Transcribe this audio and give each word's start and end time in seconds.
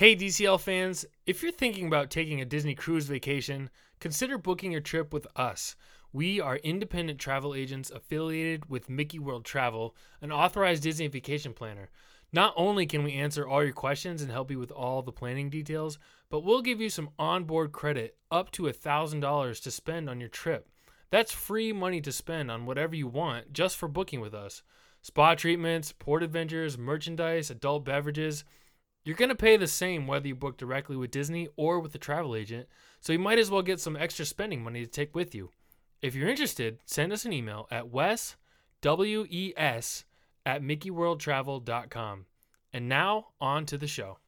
Hey, 0.00 0.14
DCL 0.14 0.60
fans, 0.60 1.04
if 1.26 1.42
you're 1.42 1.50
thinking 1.50 1.88
about 1.88 2.08
taking 2.08 2.40
a 2.40 2.44
Disney 2.44 2.76
cruise 2.76 3.06
vacation, 3.06 3.68
consider 3.98 4.38
booking 4.38 4.70
your 4.70 4.80
trip 4.80 5.12
with 5.12 5.26
us. 5.34 5.74
We 6.12 6.40
are 6.40 6.58
independent 6.58 7.18
travel 7.18 7.52
agents 7.52 7.90
affiliated 7.90 8.70
with 8.70 8.88
Mickey 8.88 9.18
World 9.18 9.44
Travel, 9.44 9.96
an 10.22 10.30
authorized 10.30 10.84
Disney 10.84 11.08
vacation 11.08 11.52
planner. 11.52 11.90
Not 12.32 12.54
only 12.56 12.86
can 12.86 13.02
we 13.02 13.14
answer 13.14 13.44
all 13.44 13.64
your 13.64 13.72
questions 13.72 14.22
and 14.22 14.30
help 14.30 14.52
you 14.52 14.60
with 14.60 14.70
all 14.70 15.02
the 15.02 15.10
planning 15.10 15.50
details, 15.50 15.98
but 16.30 16.44
we'll 16.44 16.62
give 16.62 16.80
you 16.80 16.90
some 16.90 17.10
onboard 17.18 17.72
credit 17.72 18.16
up 18.30 18.52
to 18.52 18.62
$1,000 18.62 19.60
to 19.60 19.70
spend 19.72 20.08
on 20.08 20.20
your 20.20 20.28
trip. 20.28 20.68
That's 21.10 21.32
free 21.32 21.72
money 21.72 22.00
to 22.02 22.12
spend 22.12 22.52
on 22.52 22.66
whatever 22.66 22.94
you 22.94 23.08
want 23.08 23.52
just 23.52 23.76
for 23.76 23.88
booking 23.88 24.20
with 24.20 24.32
us. 24.32 24.62
Spa 25.02 25.34
treatments, 25.34 25.90
port 25.90 26.22
adventures, 26.22 26.78
merchandise, 26.78 27.50
adult 27.50 27.84
beverages. 27.84 28.44
You're 29.08 29.16
going 29.16 29.30
to 29.30 29.34
pay 29.34 29.56
the 29.56 29.66
same 29.66 30.06
whether 30.06 30.28
you 30.28 30.34
book 30.34 30.58
directly 30.58 30.94
with 30.94 31.10
Disney 31.10 31.48
or 31.56 31.80
with 31.80 31.92
the 31.92 31.98
travel 31.98 32.36
agent, 32.36 32.68
so 33.00 33.10
you 33.14 33.18
might 33.18 33.38
as 33.38 33.50
well 33.50 33.62
get 33.62 33.80
some 33.80 33.96
extra 33.96 34.26
spending 34.26 34.62
money 34.62 34.84
to 34.84 34.86
take 34.86 35.14
with 35.14 35.34
you. 35.34 35.48
If 36.02 36.14
you're 36.14 36.28
interested, 36.28 36.80
send 36.84 37.10
us 37.14 37.24
an 37.24 37.32
email 37.32 37.66
at 37.70 37.88
wes, 37.88 38.36
W-E-S, 38.82 40.04
at 40.44 40.62
mickeyworldtravel.com. 40.62 42.26
And 42.74 42.86
now, 42.86 43.28
on 43.40 43.64
to 43.64 43.78
the 43.78 43.86
show. 43.86 44.18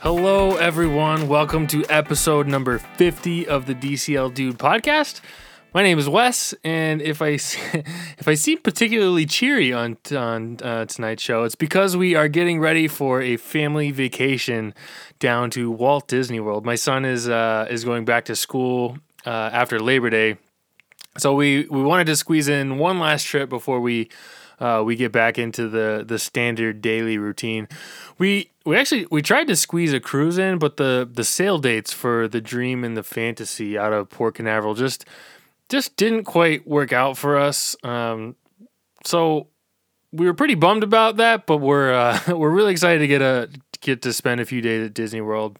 Hello, 0.00 0.47
everyone. 0.68 1.28
Welcome 1.28 1.66
to 1.68 1.82
episode 1.88 2.46
number 2.46 2.76
50 2.76 3.48
of 3.48 3.64
the 3.64 3.74
DCL 3.74 4.34
Dude 4.34 4.58
podcast. 4.58 5.22
My 5.72 5.82
name 5.82 5.98
is 5.98 6.10
Wes, 6.10 6.52
and 6.62 7.00
if 7.00 7.22
I 7.22 7.28
if 8.18 8.28
I 8.28 8.34
seem 8.34 8.58
particularly 8.58 9.24
cheery 9.24 9.72
on 9.72 9.96
on 10.14 10.58
uh, 10.62 10.84
tonight's 10.84 11.22
show, 11.22 11.44
it's 11.44 11.54
because 11.54 11.96
we 11.96 12.14
are 12.16 12.28
getting 12.28 12.60
ready 12.60 12.86
for 12.86 13.22
a 13.22 13.38
family 13.38 13.92
vacation 13.92 14.74
down 15.18 15.48
to 15.52 15.70
Walt 15.70 16.06
Disney 16.06 16.38
World. 16.38 16.66
My 16.66 16.74
son 16.74 17.06
is 17.06 17.30
uh, 17.30 17.66
is 17.70 17.82
going 17.82 18.04
back 18.04 18.26
to 18.26 18.36
school 18.36 18.98
uh, 19.24 19.30
after 19.30 19.80
Labor 19.80 20.10
Day, 20.10 20.36
so 21.16 21.32
we 21.32 21.66
we 21.70 21.82
wanted 21.82 22.08
to 22.08 22.16
squeeze 22.16 22.46
in 22.46 22.76
one 22.76 22.98
last 22.98 23.24
trip 23.24 23.48
before 23.48 23.80
we 23.80 24.10
uh, 24.60 24.82
we 24.84 24.96
get 24.96 25.12
back 25.12 25.38
into 25.38 25.66
the 25.66 26.04
the 26.06 26.18
standard 26.18 26.82
daily 26.82 27.16
routine. 27.16 27.68
We 28.18 28.50
we 28.68 28.76
actually 28.76 29.06
we 29.10 29.22
tried 29.22 29.46
to 29.46 29.56
squeeze 29.56 29.94
a 29.94 30.00
cruise 30.00 30.36
in, 30.36 30.58
but 30.58 30.76
the 30.76 31.08
the 31.10 31.24
sail 31.24 31.58
dates 31.58 31.90
for 31.90 32.28
the 32.28 32.40
Dream 32.40 32.84
and 32.84 32.98
the 32.98 33.02
Fantasy 33.02 33.78
out 33.78 33.94
of 33.94 34.10
Port 34.10 34.34
Canaveral 34.34 34.74
just 34.74 35.06
just 35.70 35.96
didn't 35.96 36.24
quite 36.24 36.68
work 36.68 36.92
out 36.92 37.16
for 37.16 37.38
us. 37.38 37.76
Um, 37.82 38.36
so 39.04 39.46
we 40.12 40.26
were 40.26 40.34
pretty 40.34 40.54
bummed 40.54 40.82
about 40.82 41.16
that, 41.16 41.46
but 41.46 41.58
we're 41.58 41.94
uh, 41.94 42.20
we're 42.28 42.50
really 42.50 42.72
excited 42.72 42.98
to 42.98 43.06
get 43.06 43.22
a 43.22 43.48
get 43.80 44.02
to 44.02 44.12
spend 44.12 44.42
a 44.42 44.44
few 44.44 44.60
days 44.60 44.84
at 44.84 44.92
Disney 44.92 45.22
World. 45.22 45.58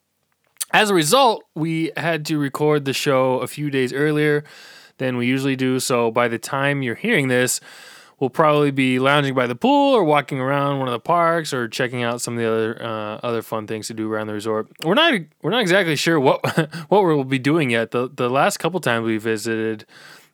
As 0.74 0.90
a 0.90 0.94
result, 0.94 1.44
we 1.54 1.90
had 1.96 2.26
to 2.26 2.38
record 2.38 2.84
the 2.84 2.92
show 2.92 3.38
a 3.38 3.46
few 3.46 3.70
days 3.70 3.90
earlier 3.90 4.44
than 4.98 5.16
we 5.16 5.26
usually 5.26 5.56
do. 5.56 5.80
So 5.80 6.10
by 6.10 6.28
the 6.28 6.38
time 6.38 6.82
you're 6.82 6.94
hearing 6.94 7.28
this, 7.28 7.58
we'll 8.20 8.30
probably 8.30 8.70
be 8.70 8.98
lounging 8.98 9.34
by 9.34 9.46
the 9.46 9.54
pool 9.54 9.94
or 9.94 10.04
walking 10.04 10.40
around 10.40 10.78
one 10.78 10.88
of 10.88 10.92
the 10.92 11.00
parks 11.00 11.52
or 11.52 11.68
checking 11.68 12.02
out 12.02 12.20
some 12.20 12.34
of 12.34 12.40
the 12.40 12.48
other 12.48 12.82
uh, 12.82 13.16
other 13.22 13.42
fun 13.42 13.66
things 13.66 13.86
to 13.88 13.94
do 13.94 14.10
around 14.10 14.26
the 14.26 14.32
resort. 14.32 14.68
We're 14.84 14.94
not 14.94 15.14
we're 15.42 15.50
not 15.50 15.60
exactly 15.60 15.96
sure 15.96 16.18
what 16.18 16.44
what 16.88 17.04
we'll 17.04 17.24
be 17.24 17.38
doing 17.38 17.70
yet. 17.70 17.90
The 17.90 18.08
the 18.08 18.28
last 18.28 18.58
couple 18.58 18.80
times 18.80 19.06
we 19.06 19.18
visited, 19.18 19.84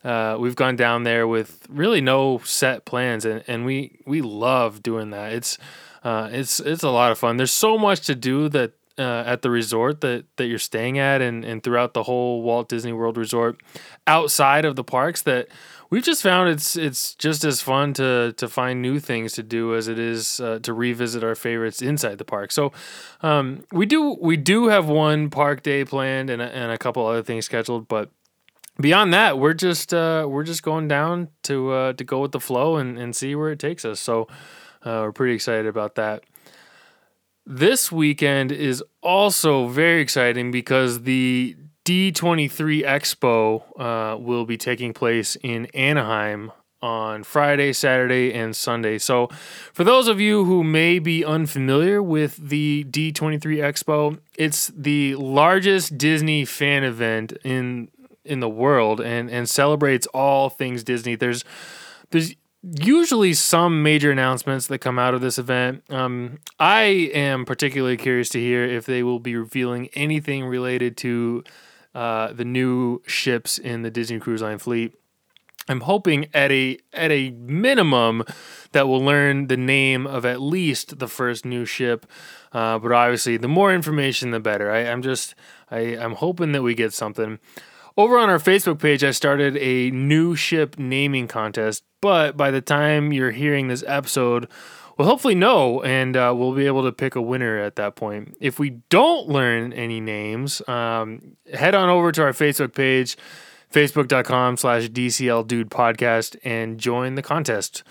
uh, 0.02 0.36
we've 0.38 0.56
gone 0.56 0.76
down 0.76 1.04
there 1.04 1.26
with 1.26 1.66
really 1.68 2.00
no 2.00 2.38
set 2.38 2.84
plans, 2.84 3.24
and, 3.24 3.44
and 3.46 3.64
we 3.64 3.98
we 4.06 4.22
love 4.22 4.82
doing 4.82 5.10
that. 5.10 5.32
It's 5.32 5.58
uh, 6.02 6.28
it's 6.32 6.60
it's 6.60 6.82
a 6.82 6.90
lot 6.90 7.12
of 7.12 7.18
fun. 7.18 7.36
There's 7.36 7.52
so 7.52 7.78
much 7.78 8.00
to 8.06 8.14
do 8.14 8.48
that 8.50 8.72
uh, 8.98 9.24
at 9.26 9.42
the 9.42 9.50
resort 9.50 10.00
that, 10.02 10.24
that 10.36 10.46
you're 10.46 10.58
staying 10.58 10.98
at 10.98 11.20
and, 11.20 11.44
and 11.44 11.62
throughout 11.62 11.94
the 11.94 12.04
whole 12.04 12.42
Walt 12.42 12.68
Disney 12.68 12.92
World 12.92 13.16
Resort 13.16 13.60
outside 14.06 14.64
of 14.64 14.76
the 14.76 14.84
parks 14.84 15.22
that 15.22 15.48
we've 15.90 16.04
just 16.04 16.22
found 16.22 16.48
it's 16.48 16.76
it's 16.76 17.14
just 17.14 17.44
as 17.44 17.60
fun 17.60 17.92
to 17.94 18.32
to 18.36 18.48
find 18.48 18.82
new 18.82 18.98
things 18.98 19.32
to 19.34 19.42
do 19.42 19.74
as 19.74 19.88
it 19.88 19.98
is 19.98 20.40
uh, 20.40 20.58
to 20.62 20.72
revisit 20.72 21.22
our 21.22 21.34
favorites 21.34 21.82
inside 21.82 22.18
the 22.18 22.24
park. 22.24 22.52
So 22.52 22.72
um, 23.22 23.64
we 23.72 23.86
do 23.86 24.16
we 24.20 24.36
do 24.36 24.68
have 24.68 24.88
one 24.88 25.30
park 25.30 25.62
day 25.62 25.84
planned 25.84 26.30
and 26.30 26.42
a, 26.42 26.54
and 26.54 26.72
a 26.72 26.78
couple 26.78 27.06
other 27.06 27.22
things 27.22 27.44
scheduled, 27.44 27.88
but 27.88 28.10
beyond 28.80 29.14
that, 29.14 29.38
we're 29.38 29.54
just 29.54 29.94
uh, 29.94 30.26
we're 30.28 30.44
just 30.44 30.62
going 30.62 30.88
down 30.88 31.28
to 31.44 31.72
uh, 31.72 31.92
to 31.94 32.04
go 32.04 32.20
with 32.20 32.32
the 32.32 32.40
flow 32.40 32.76
and, 32.76 32.98
and 32.98 33.14
see 33.14 33.34
where 33.34 33.50
it 33.50 33.58
takes 33.58 33.84
us. 33.84 34.00
So 34.00 34.28
uh, 34.82 35.02
we're 35.02 35.12
pretty 35.12 35.34
excited 35.34 35.66
about 35.66 35.94
that. 35.96 36.24
This 37.46 37.92
weekend 37.92 38.52
is 38.52 38.82
also 39.02 39.68
very 39.68 40.00
exciting 40.00 40.50
because 40.50 41.02
the 41.02 41.56
D23 41.84 42.82
Expo 42.82 43.62
uh, 43.78 44.16
will 44.16 44.46
be 44.46 44.56
taking 44.56 44.94
place 44.94 45.36
in 45.42 45.66
Anaheim 45.66 46.50
on 46.80 47.24
Friday, 47.24 47.72
Saturday, 47.72 48.32
and 48.32 48.56
Sunday. 48.56 48.98
So, 48.98 49.28
for 49.72 49.84
those 49.84 50.08
of 50.08 50.20
you 50.20 50.44
who 50.44 50.64
may 50.64 50.98
be 50.98 51.24
unfamiliar 51.24 52.02
with 52.02 52.36
the 52.36 52.84
D23 52.90 53.40
Expo, 53.40 54.18
it's 54.36 54.68
the 54.68 55.14
largest 55.16 55.98
Disney 55.98 56.44
fan 56.44 56.84
event 56.84 57.32
in 57.44 57.88
in 58.24 58.40
the 58.40 58.48
world 58.48 59.00
and 59.00 59.30
and 59.30 59.48
celebrates 59.48 60.06
all 60.08 60.48
things 60.48 60.84
Disney. 60.84 61.14
There's 61.16 61.44
there's 62.10 62.34
usually 62.62 63.34
some 63.34 63.82
major 63.82 64.10
announcements 64.10 64.68
that 64.68 64.78
come 64.78 64.98
out 64.98 65.12
of 65.12 65.20
this 65.20 65.38
event. 65.38 65.84
Um, 65.90 66.38
I 66.58 66.84
am 67.12 67.44
particularly 67.44 67.98
curious 67.98 68.30
to 68.30 68.40
hear 68.40 68.64
if 68.64 68.86
they 68.86 69.02
will 69.02 69.18
be 69.18 69.36
revealing 69.36 69.88
anything 69.94 70.46
related 70.46 70.96
to 70.98 71.44
uh, 71.94 72.32
the 72.32 72.44
new 72.44 73.02
ships 73.06 73.58
in 73.58 73.82
the 73.82 73.90
Disney 73.90 74.18
Cruise 74.18 74.42
Line 74.42 74.58
fleet. 74.58 74.94
I'm 75.68 75.80
hoping 75.80 76.26
at 76.34 76.52
a 76.52 76.78
at 76.92 77.10
a 77.10 77.30
minimum 77.30 78.24
that 78.72 78.88
we'll 78.88 79.02
learn 79.02 79.46
the 79.46 79.56
name 79.56 80.06
of 80.06 80.26
at 80.26 80.42
least 80.42 80.98
the 80.98 81.08
first 81.08 81.44
new 81.44 81.64
ship. 81.64 82.06
Uh, 82.52 82.78
but 82.78 82.92
obviously, 82.92 83.36
the 83.36 83.48
more 83.48 83.72
information, 83.72 84.30
the 84.30 84.40
better. 84.40 84.70
I, 84.70 84.80
I'm 84.80 85.00
just 85.00 85.34
I, 85.70 85.96
I'm 85.96 86.16
hoping 86.16 86.52
that 86.52 86.62
we 86.62 86.74
get 86.74 86.92
something. 86.92 87.38
Over 87.96 88.18
on 88.18 88.28
our 88.28 88.38
Facebook 88.38 88.80
page, 88.80 89.04
I 89.04 89.12
started 89.12 89.56
a 89.56 89.90
new 89.90 90.34
ship 90.34 90.78
naming 90.78 91.28
contest. 91.28 91.84
But 92.00 92.36
by 92.36 92.50
the 92.50 92.60
time 92.60 93.12
you're 93.12 93.30
hearing 93.30 93.68
this 93.68 93.84
episode, 93.86 94.48
we'll 94.96 95.08
hopefully 95.08 95.34
know 95.34 95.82
and 95.82 96.16
uh, 96.16 96.32
we'll 96.36 96.54
be 96.54 96.66
able 96.66 96.82
to 96.84 96.92
pick 96.92 97.14
a 97.14 97.22
winner 97.22 97.58
at 97.58 97.76
that 97.76 97.96
point. 97.96 98.36
If 98.40 98.58
we 98.58 98.70
don't 98.88 99.28
learn 99.28 99.72
any 99.72 100.00
names, 100.00 100.66
um, 100.68 101.36
head 101.52 101.74
on 101.74 101.88
over 101.88 102.12
to 102.12 102.22
our 102.22 102.32
Facebook 102.32 102.74
page, 102.74 103.16
facebook.com 103.72 104.56
slash 104.56 104.88
DCL 104.88 105.46
Dude 105.46 105.70
Podcast, 105.70 106.36
and 106.44 106.78
join 106.78 107.14
the 107.14 107.22
contest. 107.22 107.82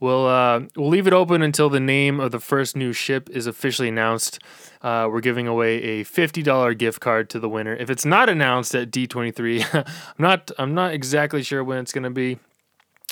We'll 0.00 0.26
uh, 0.26 0.62
we'll 0.76 0.88
leave 0.88 1.06
it 1.06 1.12
open 1.12 1.42
until 1.42 1.68
the 1.68 1.78
name 1.78 2.20
of 2.20 2.30
the 2.30 2.40
first 2.40 2.74
new 2.74 2.94
ship 2.94 3.28
is 3.30 3.46
officially 3.46 3.88
announced. 3.88 4.38
Uh, 4.80 5.06
we're 5.10 5.20
giving 5.20 5.46
away 5.46 5.82
a 5.82 6.04
fifty 6.04 6.42
dollar 6.42 6.72
gift 6.72 7.00
card 7.00 7.28
to 7.30 7.38
the 7.38 7.50
winner. 7.50 7.76
If 7.76 7.90
it's 7.90 8.06
not 8.06 8.30
announced 8.30 8.74
at 8.74 8.90
D 8.90 9.06
twenty 9.06 9.30
three, 9.30 9.62
I'm 9.74 9.84
not 10.18 10.50
I'm 10.58 10.72
not 10.72 10.94
exactly 10.94 11.42
sure 11.42 11.62
when 11.62 11.78
it's 11.78 11.92
going 11.92 12.04
to 12.04 12.10
be. 12.10 12.38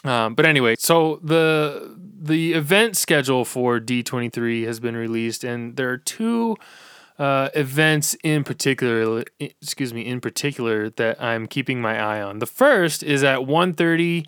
Um, 0.05 0.35
but 0.35 0.47
anyway, 0.47 0.77
so 0.79 1.21
the 1.23 1.97
the 2.21 2.53
event 2.53 2.97
schedule 2.97 3.45
for 3.45 3.81
D23 3.81 4.65
has 4.67 4.81
been 4.81 4.97
released, 4.97 5.45
and 5.45 5.77
there 5.77 5.91
are 5.91 5.99
two 5.99 6.57
uh, 7.19 7.49
events 7.55 8.15
in 8.23 8.45
particular. 8.45 9.25
Excuse 9.41 9.93
me, 9.93 10.07
in 10.07 10.21
particular 10.21 10.91
that 10.91 11.21
I'm 11.23 11.47
keeping 11.47 11.81
my 11.81 11.99
eye 11.99 12.23
on. 12.23 12.39
The 12.39 12.47
first 12.47 13.03
is 13.03 13.25
at 13.25 13.41
1:30 13.41 14.27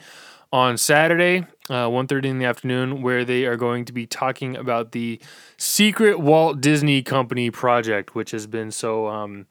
on 0.52 0.76
Saturday, 0.76 1.46
uh, 1.68 1.88
1.30 1.88 2.24
in 2.24 2.38
the 2.38 2.44
afternoon, 2.44 3.02
where 3.02 3.24
they 3.24 3.44
are 3.44 3.56
going 3.56 3.84
to 3.84 3.92
be 3.92 4.06
talking 4.06 4.56
about 4.56 4.92
the 4.92 5.20
secret 5.56 6.18
Walt 6.18 6.60
Disney 6.60 7.02
Company 7.02 7.50
project, 7.50 8.14
which 8.14 8.32
has 8.32 8.46
been 8.46 8.70
so 8.72 9.06
um, 9.06 9.46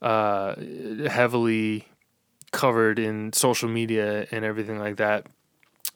uh, 0.00 0.54
heavily 1.08 1.86
covered 2.50 2.98
in 2.98 3.32
social 3.34 3.68
media 3.68 4.26
and 4.30 4.44
everything 4.44 4.78
like 4.78 4.96
that. 4.96 5.26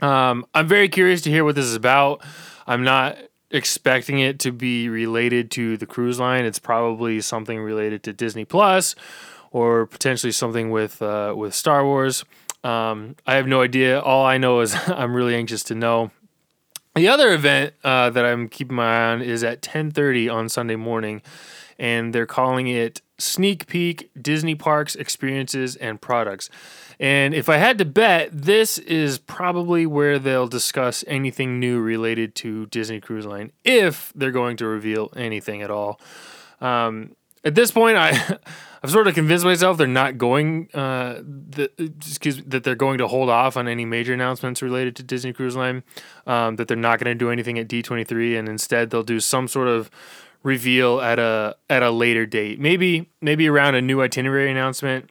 Um, 0.02 0.44
I'm 0.52 0.66
very 0.66 0.88
curious 0.88 1.22
to 1.22 1.30
hear 1.30 1.44
what 1.44 1.54
this 1.54 1.64
is 1.64 1.76
about. 1.76 2.22
I'm 2.66 2.82
not 2.82 3.16
expecting 3.50 4.18
it 4.18 4.38
to 4.40 4.52
be 4.52 4.88
related 4.88 5.50
to 5.52 5.76
the 5.76 5.86
cruise 5.86 6.18
line. 6.18 6.44
It's 6.44 6.58
probably 6.58 7.20
something 7.20 7.60
related 7.60 8.02
to 8.04 8.12
Disney 8.12 8.44
Plus 8.44 8.94
or 9.52 9.86
potentially 9.86 10.32
something 10.32 10.70
with 10.70 11.00
uh, 11.00 11.34
with 11.36 11.54
Star 11.54 11.84
Wars. 11.84 12.24
Um, 12.64 13.16
I 13.26 13.34
have 13.36 13.46
no 13.46 13.62
idea. 13.62 14.00
All 14.00 14.26
I 14.26 14.38
know 14.38 14.60
is 14.60 14.74
I'm 14.88 15.14
really 15.14 15.36
anxious 15.36 15.62
to 15.64 15.74
know. 15.74 16.10
The 16.94 17.08
other 17.08 17.32
event 17.32 17.74
uh, 17.84 18.10
that 18.10 18.24
I'm 18.24 18.48
keeping 18.48 18.76
my 18.76 18.84
eye 18.84 19.12
on 19.12 19.22
is 19.22 19.44
at 19.44 19.62
10:30 19.62 20.32
on 20.32 20.48
Sunday 20.48 20.76
morning, 20.76 21.22
and 21.78 22.12
they're 22.14 22.26
calling 22.26 22.66
it 22.66 23.02
sneak 23.22 23.66
peek 23.66 24.10
Disney 24.20 24.54
parks, 24.54 24.94
experiences, 24.94 25.76
and 25.76 26.00
products. 26.00 26.50
And 26.98 27.34
if 27.34 27.48
I 27.48 27.56
had 27.56 27.78
to 27.78 27.84
bet, 27.84 28.30
this 28.32 28.78
is 28.78 29.18
probably 29.18 29.86
where 29.86 30.18
they'll 30.18 30.48
discuss 30.48 31.04
anything 31.06 31.58
new 31.58 31.80
related 31.80 32.34
to 32.36 32.66
Disney 32.66 33.00
Cruise 33.00 33.26
Line, 33.26 33.52
if 33.64 34.12
they're 34.14 34.30
going 34.30 34.56
to 34.58 34.66
reveal 34.66 35.12
anything 35.16 35.62
at 35.62 35.70
all. 35.70 36.00
Um, 36.60 37.16
at 37.44 37.54
this 37.54 37.70
point, 37.70 37.96
I 37.96 38.10
I've 38.84 38.90
sort 38.90 39.06
of 39.06 39.14
convinced 39.14 39.44
myself 39.44 39.78
they're 39.78 39.86
not 39.86 40.18
going 40.18 40.68
uh, 40.74 41.22
the, 41.22 41.70
excuse 41.78 42.42
that 42.46 42.64
they're 42.64 42.74
going 42.74 42.98
to 42.98 43.06
hold 43.06 43.30
off 43.30 43.56
on 43.56 43.68
any 43.68 43.84
major 43.84 44.12
announcements 44.12 44.60
related 44.60 44.96
to 44.96 45.04
Disney 45.04 45.32
Cruise 45.32 45.54
Line. 45.54 45.84
Um, 46.26 46.56
that 46.56 46.66
they're 46.66 46.76
not 46.76 46.98
going 46.98 47.16
to 47.16 47.18
do 47.18 47.30
anything 47.30 47.58
at 47.58 47.68
D 47.68 47.82
twenty 47.82 48.04
three, 48.04 48.36
and 48.36 48.48
instead 48.48 48.90
they'll 48.90 49.02
do 49.02 49.20
some 49.20 49.46
sort 49.48 49.68
of 49.68 49.90
reveal 50.42 51.00
at 51.00 51.18
a 51.18 51.56
at 51.70 51.82
a 51.82 51.90
later 51.90 52.26
date. 52.26 52.60
Maybe 52.60 53.10
maybe 53.20 53.48
around 53.48 53.74
a 53.74 53.82
new 53.82 54.00
itinerary 54.02 54.50
announcement. 54.50 55.10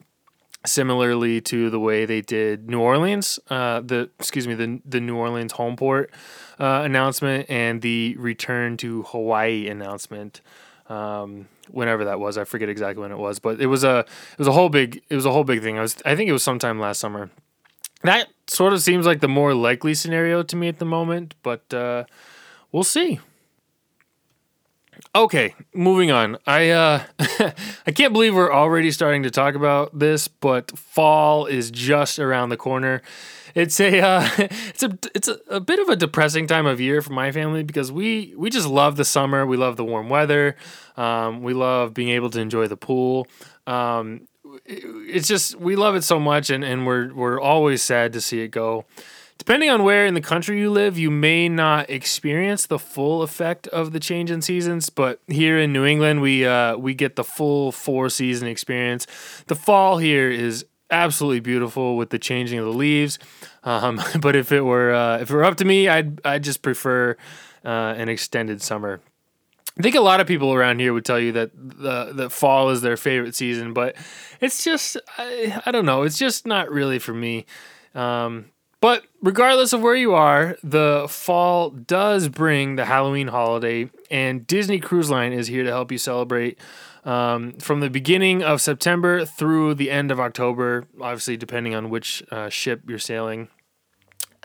Similarly 0.64 1.42
to 1.42 1.72
the 1.72 1.80
way 1.80 2.06
they 2.06 2.22
did 2.22 2.70
New 2.70 2.80
Orleans, 2.80 3.40
uh, 3.50 3.82
the 3.82 4.12
excuse 4.20 4.48
me 4.48 4.54
the 4.54 4.80
the 4.86 5.02
New 5.02 5.16
Orleans 5.16 5.54
home 5.54 5.76
port 5.76 6.12
uh, 6.60 6.84
announcement 6.86 7.50
and 7.50 7.82
the 7.82 8.16
return 8.20 8.78
to 8.78 9.02
Hawaii 9.02 9.68
announcement 9.68 10.42
um, 10.88 11.48
whenever 11.72 12.06
that 12.06 12.20
was. 12.20 12.38
I 12.38 12.44
forget 12.44 12.70
exactly 12.70 13.02
when 13.02 13.12
it 13.12 13.18
was, 13.18 13.40
but 13.40 13.60
it 13.60 13.66
was 13.66 13.84
a 13.84 14.00
it 14.00 14.38
was 14.38 14.48
a 14.48 14.52
whole 14.52 14.70
big 14.70 15.02
it 15.10 15.16
was 15.16 15.26
a 15.26 15.32
whole 15.32 15.44
big 15.44 15.64
thing. 15.64 15.80
I 15.80 15.82
was 15.82 15.96
I 16.06 16.16
think 16.16 16.30
it 16.30 16.34
was 16.34 16.44
sometime 16.44 16.80
last 16.80 17.00
summer. 17.00 17.32
That 18.04 18.28
sort 18.48 18.74
of 18.74 18.84
seems 18.84 19.08
like 19.08 19.20
the 19.20 19.28
more 19.28 19.56
likely 19.56 19.96
scenario 19.96 20.44
to 20.44 20.56
me 20.56 20.68
at 20.68 20.78
the 20.78 20.86
moment, 20.86 21.34
but 21.42 21.74
uh, 21.74 22.06
we'll 22.72 22.84
see. 22.84 23.20
Okay, 25.16 25.56
moving 25.74 26.12
on. 26.12 26.38
I 26.46 26.70
uh, 26.70 27.04
I 27.86 27.92
can't 27.92 28.14
believe 28.14 28.36
we're 28.36 28.54
already 28.54 28.92
starting 28.92 29.24
to 29.24 29.32
talk 29.32 29.56
about 29.56 29.98
this, 29.98 30.28
but 30.28 30.78
fall 30.78 31.46
is 31.46 31.72
just 31.72 32.20
around 32.20 32.50
the 32.50 32.58
corner 32.58 33.02
it's 33.56 33.80
a 33.80 34.00
uh, 34.00 34.30
it's 34.38 34.84
a 34.84 34.98
it's 35.14 35.28
a, 35.28 35.38
a, 35.50 35.60
bit 35.60 35.80
of 35.80 35.90
a 35.90 35.96
depressing 35.96 36.48
time 36.48 36.66
of 36.66 36.80
year 36.80 37.02
for 37.02 37.14
my 37.14 37.32
family 37.32 37.64
because 37.64 37.92
we 37.92 38.34
we 38.38 38.50
just 38.50 38.68
love 38.68 38.98
the 38.98 39.06
summer. 39.06 39.46
We 39.46 39.58
love 39.58 39.78
the 39.78 39.86
warm 39.86 40.10
weather. 40.10 40.56
Um, 40.98 41.42
we 41.42 41.54
love 41.54 41.94
being 41.94 42.10
able 42.10 42.30
to 42.32 42.40
enjoy 42.40 42.68
the 42.68 42.78
pool. 42.78 43.28
Um, 43.68 44.28
it's 44.66 45.28
just 45.28 45.56
we 45.56 45.76
love 45.76 45.96
it 45.96 46.04
so 46.04 46.20
much, 46.20 46.50
and, 46.50 46.64
and 46.64 46.86
we're 46.86 47.14
we're 47.14 47.40
always 47.40 47.82
sad 47.82 48.14
to 48.14 48.22
see 48.22 48.42
it 48.42 48.50
go. 48.50 48.86
Depending 49.42 49.72
on 49.72 49.84
where 49.84 50.06
in 50.06 50.14
the 50.14 50.22
country 50.22 50.60
you 50.60 50.70
live, 50.70 51.00
you 51.00 51.10
may 51.10 51.50
not 51.50 51.90
experience 51.90 52.68
the 52.68 52.78
full 52.78 53.24
effect 53.24 53.68
of 53.70 53.92
the 53.92 54.00
change 54.00 54.30
in 54.30 54.40
seasons. 54.40 54.92
But 54.92 55.20
here 55.26 55.58
in 55.58 55.74
New 55.74 55.84
England, 55.84 56.22
we 56.22 56.46
uh, 56.46 56.78
we 56.78 56.94
get 56.94 57.16
the 57.16 57.24
full 57.24 57.72
four 57.72 58.10
season 58.10 58.48
experience. 58.48 59.08
The 59.48 59.56
fall 59.56 59.98
here 59.98 60.30
is 60.30 60.64
absolutely 60.92 61.40
beautiful 61.40 61.98
with 61.98 62.12
the 62.12 62.20
changing 62.20 62.60
of 62.60 62.66
the 62.66 62.72
leaves. 62.72 63.18
Um, 63.64 64.00
but 64.20 64.36
if 64.36 64.52
it 64.52 64.62
were 64.62 64.94
uh, 64.94 65.18
if 65.18 65.32
it 65.32 65.34
were 65.34 65.44
up 65.44 65.58
to 65.58 65.66
me, 65.66 65.90
I'd 65.90 66.24
I'd 66.24 66.44
just 66.44 66.62
prefer 66.62 67.18
uh, 67.66 67.96
an 67.98 68.10
extended 68.10 68.62
summer. 68.62 69.02
I 69.76 69.82
think 69.82 69.96
a 69.96 70.02
lot 70.02 70.20
of 70.20 70.28
people 70.28 70.54
around 70.54 70.82
here 70.82 70.94
would 70.94 71.04
tell 71.04 71.20
you 71.20 71.32
that 71.32 71.50
the 71.56 72.12
the 72.14 72.30
fall 72.30 72.70
is 72.70 72.82
their 72.82 72.96
favorite 72.96 73.34
season, 73.34 73.74
but 73.74 73.96
it's 74.40 74.64
just 74.64 74.98
I, 75.18 75.64
I 75.66 75.72
don't 75.72 75.88
know. 75.88 76.04
It's 76.04 76.20
just 76.20 76.46
not 76.46 76.70
really 76.70 77.00
for 77.00 77.16
me. 77.16 77.48
Um, 77.96 78.46
but 78.82 79.04
regardless 79.22 79.74
of 79.74 79.82
where 79.82 79.96
you 79.96 80.14
are, 80.14 80.58
the 80.64 81.06
fall 81.08 81.70
does 81.70 82.28
bring 82.28 82.76
the 82.76 82.86
Halloween 82.86 83.28
holiday, 83.28 83.90
and 84.10 84.46
Disney 84.48 84.80
Cruise 84.80 85.10
Line 85.10 85.34
is 85.34 85.48
here 85.48 85.64
to 85.64 85.70
help 85.70 85.92
you 85.92 86.00
celebrate 86.00 86.60
um, 87.06 87.54
from 87.54 87.80
the 87.80 87.90
beginning 87.90 88.44
of 88.44 88.60
September 88.60 89.24
through 89.24 89.76
the 89.76 89.92
end 89.92 90.12
of 90.12 90.20
October, 90.20 90.88
obviously, 91.00 91.38
depending 91.38 91.76
on 91.76 91.90
which 91.90 92.24
uh, 92.32 92.50
ship 92.50 92.82
you're 92.88 93.00
sailing. 93.00 93.48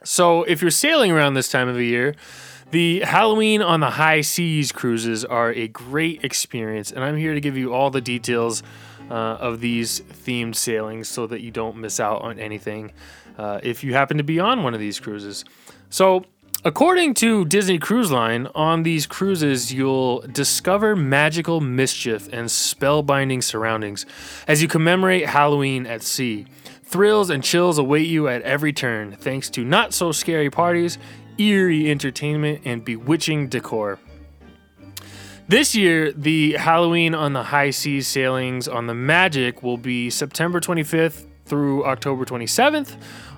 So, 0.04 0.42
if 0.44 0.60
you're 0.60 0.70
sailing 0.70 1.10
around 1.10 1.34
this 1.34 1.48
time 1.48 1.68
of 1.68 1.74
the 1.74 1.86
year, 1.86 2.14
the 2.70 3.00
Halloween 3.00 3.62
on 3.62 3.80
the 3.80 3.90
High 3.90 4.20
Seas 4.20 4.70
cruises 4.70 5.24
are 5.24 5.52
a 5.52 5.68
great 5.68 6.22
experience, 6.24 6.90
and 6.90 7.02
I'm 7.02 7.16
here 7.16 7.32
to 7.32 7.40
give 7.40 7.56
you 7.56 7.72
all 7.72 7.90
the 7.90 8.00
details 8.00 8.62
uh, 9.10 9.14
of 9.14 9.60
these 9.60 10.00
themed 10.00 10.56
sailings 10.56 11.08
so 11.08 11.26
that 11.26 11.40
you 11.40 11.50
don't 11.50 11.76
miss 11.76 12.00
out 12.00 12.22
on 12.22 12.38
anything 12.38 12.92
uh, 13.38 13.60
if 13.62 13.84
you 13.84 13.94
happen 13.94 14.16
to 14.16 14.24
be 14.24 14.38
on 14.40 14.62
one 14.62 14.74
of 14.74 14.80
these 14.80 15.00
cruises. 15.00 15.44
So, 15.90 16.24
According 16.64 17.14
to 17.14 17.44
Disney 17.44 17.78
Cruise 17.78 18.10
Line, 18.10 18.48
on 18.52 18.82
these 18.82 19.06
cruises, 19.06 19.72
you'll 19.72 20.22
discover 20.22 20.96
magical 20.96 21.60
mischief 21.60 22.28
and 22.32 22.48
spellbinding 22.48 23.44
surroundings 23.44 24.04
as 24.48 24.62
you 24.62 24.66
commemorate 24.66 25.26
Halloween 25.26 25.86
at 25.86 26.02
sea. 26.02 26.46
Thrills 26.82 27.30
and 27.30 27.44
chills 27.44 27.78
await 27.78 28.08
you 28.08 28.26
at 28.26 28.42
every 28.42 28.72
turn, 28.72 29.12
thanks 29.12 29.48
to 29.50 29.64
not 29.64 29.94
so 29.94 30.10
scary 30.10 30.50
parties, 30.50 30.98
eerie 31.38 31.88
entertainment, 31.88 32.62
and 32.64 32.84
bewitching 32.84 33.48
decor. 33.48 34.00
This 35.48 35.76
year, 35.76 36.12
the 36.12 36.52
Halloween 36.54 37.14
on 37.14 37.32
the 37.32 37.44
high 37.44 37.70
seas 37.70 38.08
sailings 38.08 38.66
on 38.66 38.86
the 38.86 38.94
Magic 38.94 39.62
will 39.62 39.76
be 39.78 40.10
September 40.10 40.60
25th 40.60 41.26
through 41.44 41.84
October 41.84 42.24
27th 42.24 42.96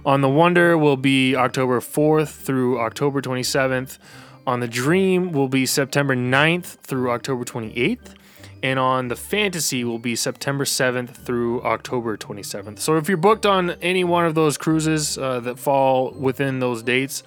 on 0.08 0.22
the 0.22 0.28
Wonder 0.28 0.78
will 0.78 0.96
be 0.96 1.36
October 1.36 1.80
4th 1.80 2.28
through 2.28 2.80
October 2.80 3.20
27th. 3.20 3.98
On 4.46 4.60
the 4.60 4.68
Dream 4.68 5.32
will 5.32 5.48
be 5.48 5.66
September 5.66 6.16
9th 6.16 6.78
through 6.80 7.10
October 7.10 7.44
28th. 7.44 8.14
And 8.62 8.78
on 8.78 9.08
the 9.08 9.16
Fantasy 9.16 9.84
will 9.84 9.98
be 9.98 10.16
September 10.16 10.64
7th 10.64 11.10
through 11.10 11.62
October 11.62 12.16
27th. 12.16 12.78
So 12.78 12.96
if 12.96 13.06
you're 13.06 13.18
booked 13.18 13.44
on 13.44 13.72
any 13.82 14.02
one 14.02 14.24
of 14.24 14.34
those 14.34 14.56
cruises 14.56 15.18
uh, 15.18 15.40
that 15.40 15.58
fall 15.58 16.12
within 16.12 16.58
those 16.58 16.82
dates, 16.82 17.22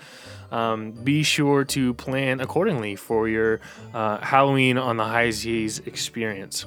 um, 0.51 0.91
be 0.91 1.23
sure 1.23 1.63
to 1.65 1.93
plan 1.93 2.39
accordingly 2.39 2.95
for 2.95 3.27
your 3.27 3.61
uh, 3.93 4.17
Halloween 4.19 4.77
on 4.77 4.97
the 4.97 5.05
High 5.05 5.31
Seas 5.31 5.79
experience. 5.79 6.65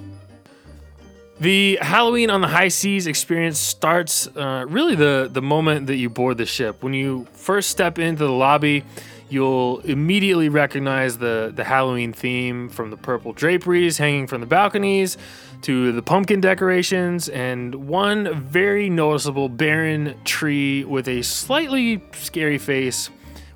The 1.41 1.79
Halloween 1.83 2.31
on 2.31 2.43
the 2.43 2.47
high 2.47 2.69
seas 2.69 3.09
experience 3.09 3.59
starts 3.59 4.29
uh, 4.29 4.67
really 4.69 4.95
the, 4.95 5.29
the 5.31 5.43
moment 5.43 5.89
that 5.89 5.97
you 5.97 6.09
board 6.09 6.39
the 6.39 6.47
ship. 6.47 6.81
When 6.81 6.95
you 6.95 7.27
first 7.33 7.71
step 7.71 7.99
into 7.99 8.25
the 8.25 8.31
lobby, 8.31 8.85
you'll 9.29 9.81
immediately 9.81 10.49
recognize 10.49 11.19
the, 11.19 11.53
the 11.55 11.65
Halloween 11.65 12.13
theme 12.13 12.69
from 12.69 12.91
the 12.91 12.97
purple 12.97 13.33
draperies 13.33 13.99
hanging 13.99 14.29
from 14.29 14.43
the 14.43 14.47
balconies 14.47 15.19
to 15.63 15.91
the 15.91 16.03
pumpkin 16.03 16.41
decorations 16.41 17.29
and 17.29 17.75
one 17.75 18.41
very 18.41 18.89
noticeable 18.89 19.49
barren 19.49 20.15
tree 20.25 20.85
with 20.85 21.09
a 21.09 21.23
slightly 21.23 22.01
scary 22.13 22.59
face, 22.59 23.11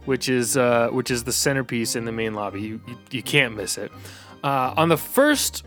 which 0.09 0.31
is 0.31 0.57
uh, 0.57 0.89
which 0.89 1.11
is 1.11 1.25
the 1.25 1.33
centerpiece 1.33 1.95
in 1.95 2.07
the 2.07 2.13
main 2.13 2.33
lobby. 2.33 2.63
You, 2.63 2.81
you, 2.89 2.97
you 3.11 3.23
can't 3.23 3.55
miss 3.55 3.77
it. 3.77 3.93
Uh, 4.43 4.73
on 4.75 4.89
the 4.89 4.97
first 4.97 5.65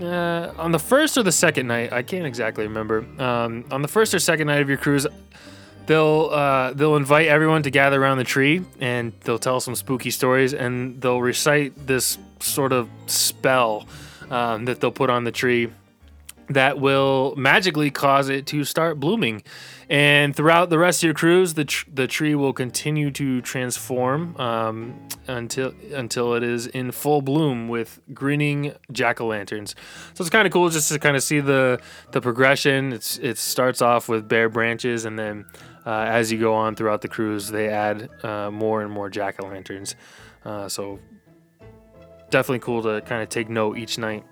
uh, 0.00 0.52
on 0.56 0.72
the 0.72 0.78
first 0.78 1.18
or 1.18 1.22
the 1.22 1.30
second 1.30 1.66
night, 1.66 1.92
I 1.92 2.02
can't 2.02 2.26
exactly 2.26 2.64
remember. 2.66 3.04
Um, 3.18 3.66
on 3.70 3.82
the 3.82 3.88
first 3.88 4.14
or 4.14 4.18
second 4.18 4.46
night 4.46 4.62
of 4.62 4.70
your 4.70 4.78
cruise, 4.78 5.06
they'll 5.84 6.30
uh, 6.32 6.72
they'll 6.72 6.96
invite 6.96 7.26
everyone 7.26 7.62
to 7.64 7.70
gather 7.70 8.02
around 8.02 8.16
the 8.16 8.24
tree, 8.24 8.64
and 8.80 9.12
they'll 9.20 9.38
tell 9.38 9.60
some 9.60 9.74
spooky 9.74 10.10
stories, 10.10 10.54
and 10.54 11.00
they'll 11.02 11.20
recite 11.20 11.86
this 11.86 12.16
sort 12.40 12.72
of 12.72 12.88
spell 13.06 13.86
um, 14.30 14.64
that 14.64 14.80
they'll 14.80 14.90
put 14.90 15.10
on 15.10 15.24
the 15.24 15.32
tree 15.32 15.70
that 16.48 16.78
will 16.78 17.34
magically 17.36 17.90
cause 17.90 18.28
it 18.28 18.46
to 18.46 18.64
start 18.64 19.00
blooming. 19.00 19.42
And 19.88 20.34
throughout 20.34 20.70
the 20.70 20.78
rest 20.78 21.02
of 21.02 21.08
your 21.08 21.14
cruise, 21.14 21.54
the, 21.54 21.64
tr- 21.66 21.86
the 21.92 22.06
tree 22.06 22.34
will 22.34 22.52
continue 22.52 23.10
to 23.12 23.40
transform 23.42 24.36
um, 24.38 25.08
until 25.26 25.74
until 25.92 26.34
it 26.34 26.42
is 26.42 26.66
in 26.66 26.90
full 26.90 27.20
bloom 27.20 27.68
with 27.68 28.00
grinning 28.12 28.72
jack 28.92 29.20
o' 29.20 29.26
lanterns. 29.26 29.74
So 30.14 30.22
it's 30.22 30.30
kind 30.30 30.46
of 30.46 30.52
cool 30.52 30.70
just 30.70 30.90
to 30.90 30.98
kind 30.98 31.16
of 31.16 31.22
see 31.22 31.40
the 31.40 31.80
the 32.12 32.20
progression. 32.20 32.92
It's 32.92 33.18
it 33.18 33.36
starts 33.36 33.82
off 33.82 34.08
with 34.08 34.26
bare 34.26 34.48
branches, 34.48 35.04
and 35.04 35.18
then 35.18 35.44
uh, 35.84 36.06
as 36.08 36.32
you 36.32 36.38
go 36.38 36.54
on 36.54 36.76
throughout 36.76 37.02
the 37.02 37.08
cruise, 37.08 37.50
they 37.50 37.68
add 37.68 38.08
uh, 38.24 38.50
more 38.50 38.82
and 38.82 38.90
more 38.90 39.10
jack 39.10 39.42
o' 39.42 39.46
lanterns. 39.46 39.96
Uh, 40.44 40.68
so 40.68 40.98
definitely 42.30 42.58
cool 42.58 42.82
to 42.82 43.00
kind 43.02 43.22
of 43.22 43.28
take 43.28 43.48
note 43.48 43.76
each 43.76 43.98
night 43.98 44.24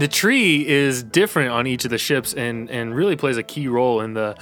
the 0.00 0.08
tree 0.08 0.66
is 0.66 1.02
different 1.02 1.50
on 1.50 1.66
each 1.66 1.84
of 1.84 1.90
the 1.90 1.98
ships 1.98 2.34
and 2.34 2.70
and 2.70 2.94
really 2.94 3.16
plays 3.16 3.36
a 3.36 3.42
key 3.42 3.68
role 3.68 4.00
in 4.00 4.14
the 4.14 4.36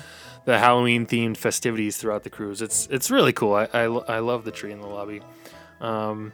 the 0.44 0.58
Halloween 0.58 1.06
themed 1.06 1.36
festivities 1.36 1.96
throughout 1.96 2.22
the 2.22 2.30
cruise. 2.30 2.62
It's 2.62 2.88
it's 2.90 3.10
really 3.10 3.32
cool. 3.32 3.54
I, 3.54 3.64
I, 3.72 3.84
I 3.84 4.18
love 4.20 4.44
the 4.44 4.52
tree 4.52 4.72
in 4.72 4.80
the 4.80 4.86
lobby. 4.86 5.20
Um, 5.80 6.32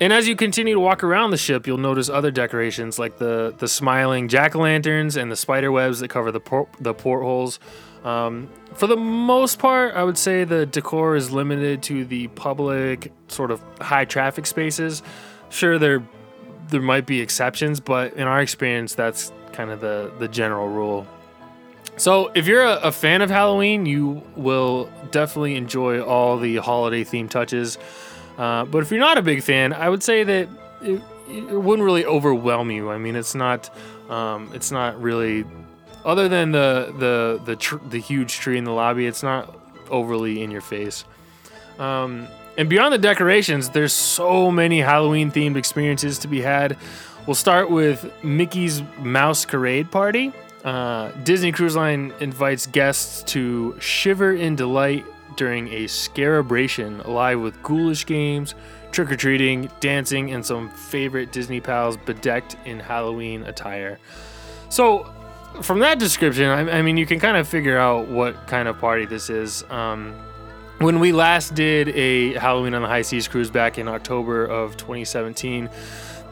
and 0.00 0.12
as 0.12 0.26
you 0.26 0.36
continue 0.36 0.74
to 0.74 0.80
walk 0.80 1.04
around 1.04 1.30
the 1.30 1.36
ship, 1.36 1.66
you'll 1.66 1.76
notice 1.76 2.08
other 2.08 2.30
decorations 2.30 2.98
like 2.98 3.18
the 3.18 3.54
the 3.58 3.68
smiling 3.68 4.28
jack 4.28 4.54
o' 4.54 4.60
lanterns 4.60 5.16
and 5.16 5.30
the 5.30 5.36
spider 5.36 5.72
webs 5.72 6.00
that 6.00 6.08
cover 6.08 6.30
the 6.30 6.40
por- 6.40 6.68
the 6.80 6.94
portholes. 6.94 7.58
Um, 8.04 8.48
for 8.74 8.86
the 8.86 8.96
most 8.96 9.58
part, 9.58 9.94
I 9.94 10.04
would 10.04 10.16
say 10.16 10.44
the 10.44 10.64
decor 10.64 11.16
is 11.16 11.30
limited 11.30 11.82
to 11.84 12.06
the 12.06 12.28
public 12.28 13.12
sort 13.28 13.50
of 13.50 13.62
high 13.80 14.06
traffic 14.06 14.46
spaces. 14.46 15.02
Sure, 15.50 15.78
there 15.78 16.02
there 16.70 16.80
might 16.80 17.06
be 17.06 17.20
exceptions, 17.20 17.80
but 17.80 18.14
in 18.14 18.26
our 18.26 18.40
experience, 18.40 18.94
that's 18.94 19.32
kind 19.52 19.70
of 19.70 19.80
the 19.80 20.12
the 20.18 20.28
general 20.28 20.68
rule. 20.68 21.06
So, 21.96 22.30
if 22.34 22.46
you're 22.46 22.64
a, 22.64 22.76
a, 22.76 22.92
fan 22.92 23.20
of 23.20 23.28
Halloween, 23.28 23.84
you 23.84 24.22
will 24.34 24.88
definitely 25.10 25.56
enjoy 25.56 26.00
all 26.00 26.38
the 26.38 26.56
holiday 26.56 27.04
theme 27.04 27.28
touches. 27.28 27.76
Uh, 28.38 28.64
but 28.64 28.82
if 28.82 28.90
you're 28.90 29.00
not 29.00 29.18
a 29.18 29.22
big 29.22 29.42
fan, 29.42 29.74
I 29.74 29.90
would 29.90 30.02
say 30.02 30.24
that 30.24 30.48
it, 30.80 31.02
it 31.28 31.60
wouldn't 31.60 31.84
really 31.84 32.06
overwhelm 32.06 32.70
you. 32.70 32.90
I 32.90 32.96
mean, 32.96 33.16
it's 33.16 33.34
not 33.34 33.68
um, 34.08 34.50
it's 34.54 34.70
not 34.70 35.00
really 35.00 35.44
other 36.04 36.28
than 36.28 36.52
the 36.52 36.94
the 36.98 37.40
the 37.44 37.56
tr- 37.56 37.84
the 37.88 37.98
huge 37.98 38.38
tree 38.38 38.56
in 38.56 38.64
the 38.64 38.72
lobby. 38.72 39.06
It's 39.06 39.22
not 39.22 39.54
overly 39.90 40.42
in 40.42 40.50
your 40.50 40.62
face. 40.62 41.04
Um, 41.78 42.28
and 42.60 42.68
beyond 42.68 42.92
the 42.92 42.98
decorations, 42.98 43.70
there's 43.70 43.94
so 43.94 44.50
many 44.50 44.80
Halloween 44.80 45.32
themed 45.32 45.56
experiences 45.56 46.18
to 46.18 46.28
be 46.28 46.42
had. 46.42 46.76
We'll 47.26 47.34
start 47.34 47.70
with 47.70 48.12
Mickey's 48.22 48.82
Mouse-querade 48.98 49.90
Party. 49.90 50.30
Uh, 50.62 51.10
Disney 51.24 51.52
Cruise 51.52 51.74
Line 51.74 52.12
invites 52.20 52.66
guests 52.66 53.22
to 53.32 53.80
shiver 53.80 54.34
in 54.34 54.56
delight 54.56 55.06
during 55.36 55.68
a 55.68 55.86
scarabration, 55.86 57.00
alive 57.00 57.40
with 57.40 57.62
ghoulish 57.62 58.04
games, 58.04 58.54
trick 58.92 59.10
or 59.10 59.16
treating, 59.16 59.70
dancing, 59.80 60.30
and 60.30 60.44
some 60.44 60.68
favorite 60.68 61.32
Disney 61.32 61.62
pals 61.62 61.96
bedecked 61.96 62.56
in 62.66 62.78
Halloween 62.78 63.42
attire. 63.44 63.98
So, 64.68 65.10
from 65.62 65.78
that 65.78 65.98
description, 65.98 66.50
I, 66.50 66.80
I 66.80 66.82
mean, 66.82 66.98
you 66.98 67.06
can 67.06 67.20
kind 67.20 67.38
of 67.38 67.48
figure 67.48 67.78
out 67.78 68.08
what 68.08 68.46
kind 68.48 68.68
of 68.68 68.78
party 68.78 69.06
this 69.06 69.30
is. 69.30 69.62
Um, 69.70 70.14
when 70.80 70.98
we 70.98 71.12
last 71.12 71.54
did 71.54 71.90
a 71.90 72.32
Halloween 72.34 72.72
on 72.72 72.80
the 72.80 72.88
High 72.88 73.02
Seas 73.02 73.28
cruise 73.28 73.50
back 73.50 73.76
in 73.76 73.86
October 73.86 74.46
of 74.46 74.78
2017, 74.78 75.68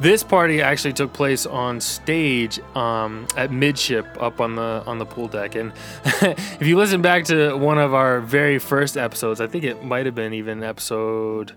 this 0.01 0.23
party 0.23 0.63
actually 0.63 0.95
took 0.95 1.13
place 1.13 1.45
on 1.45 1.81
stage 1.81 2.59
um, 2.75 3.27
at 3.37 3.53
midship 3.53 4.07
up 4.21 4.41
on 4.41 4.55
the 4.55 4.83
on 4.87 4.99
the 4.99 5.05
pool 5.05 5.29
deck. 5.29 5.55
And 5.55 5.73
if 6.05 6.67
you 6.67 6.79
listen 6.79 7.03
back 7.03 7.25
to 7.27 7.57
one 7.57 7.79
of 7.79 7.93
our 7.93 8.21
very 8.21 8.59
first 8.59 8.97
episodes, 8.97 9.41
I 9.41 9.49
think 9.49 9.65
it 9.65 9.85
might 9.85 10.07
have 10.07 10.15
been 10.15 10.33
even 10.33 10.63
episode 10.63 11.53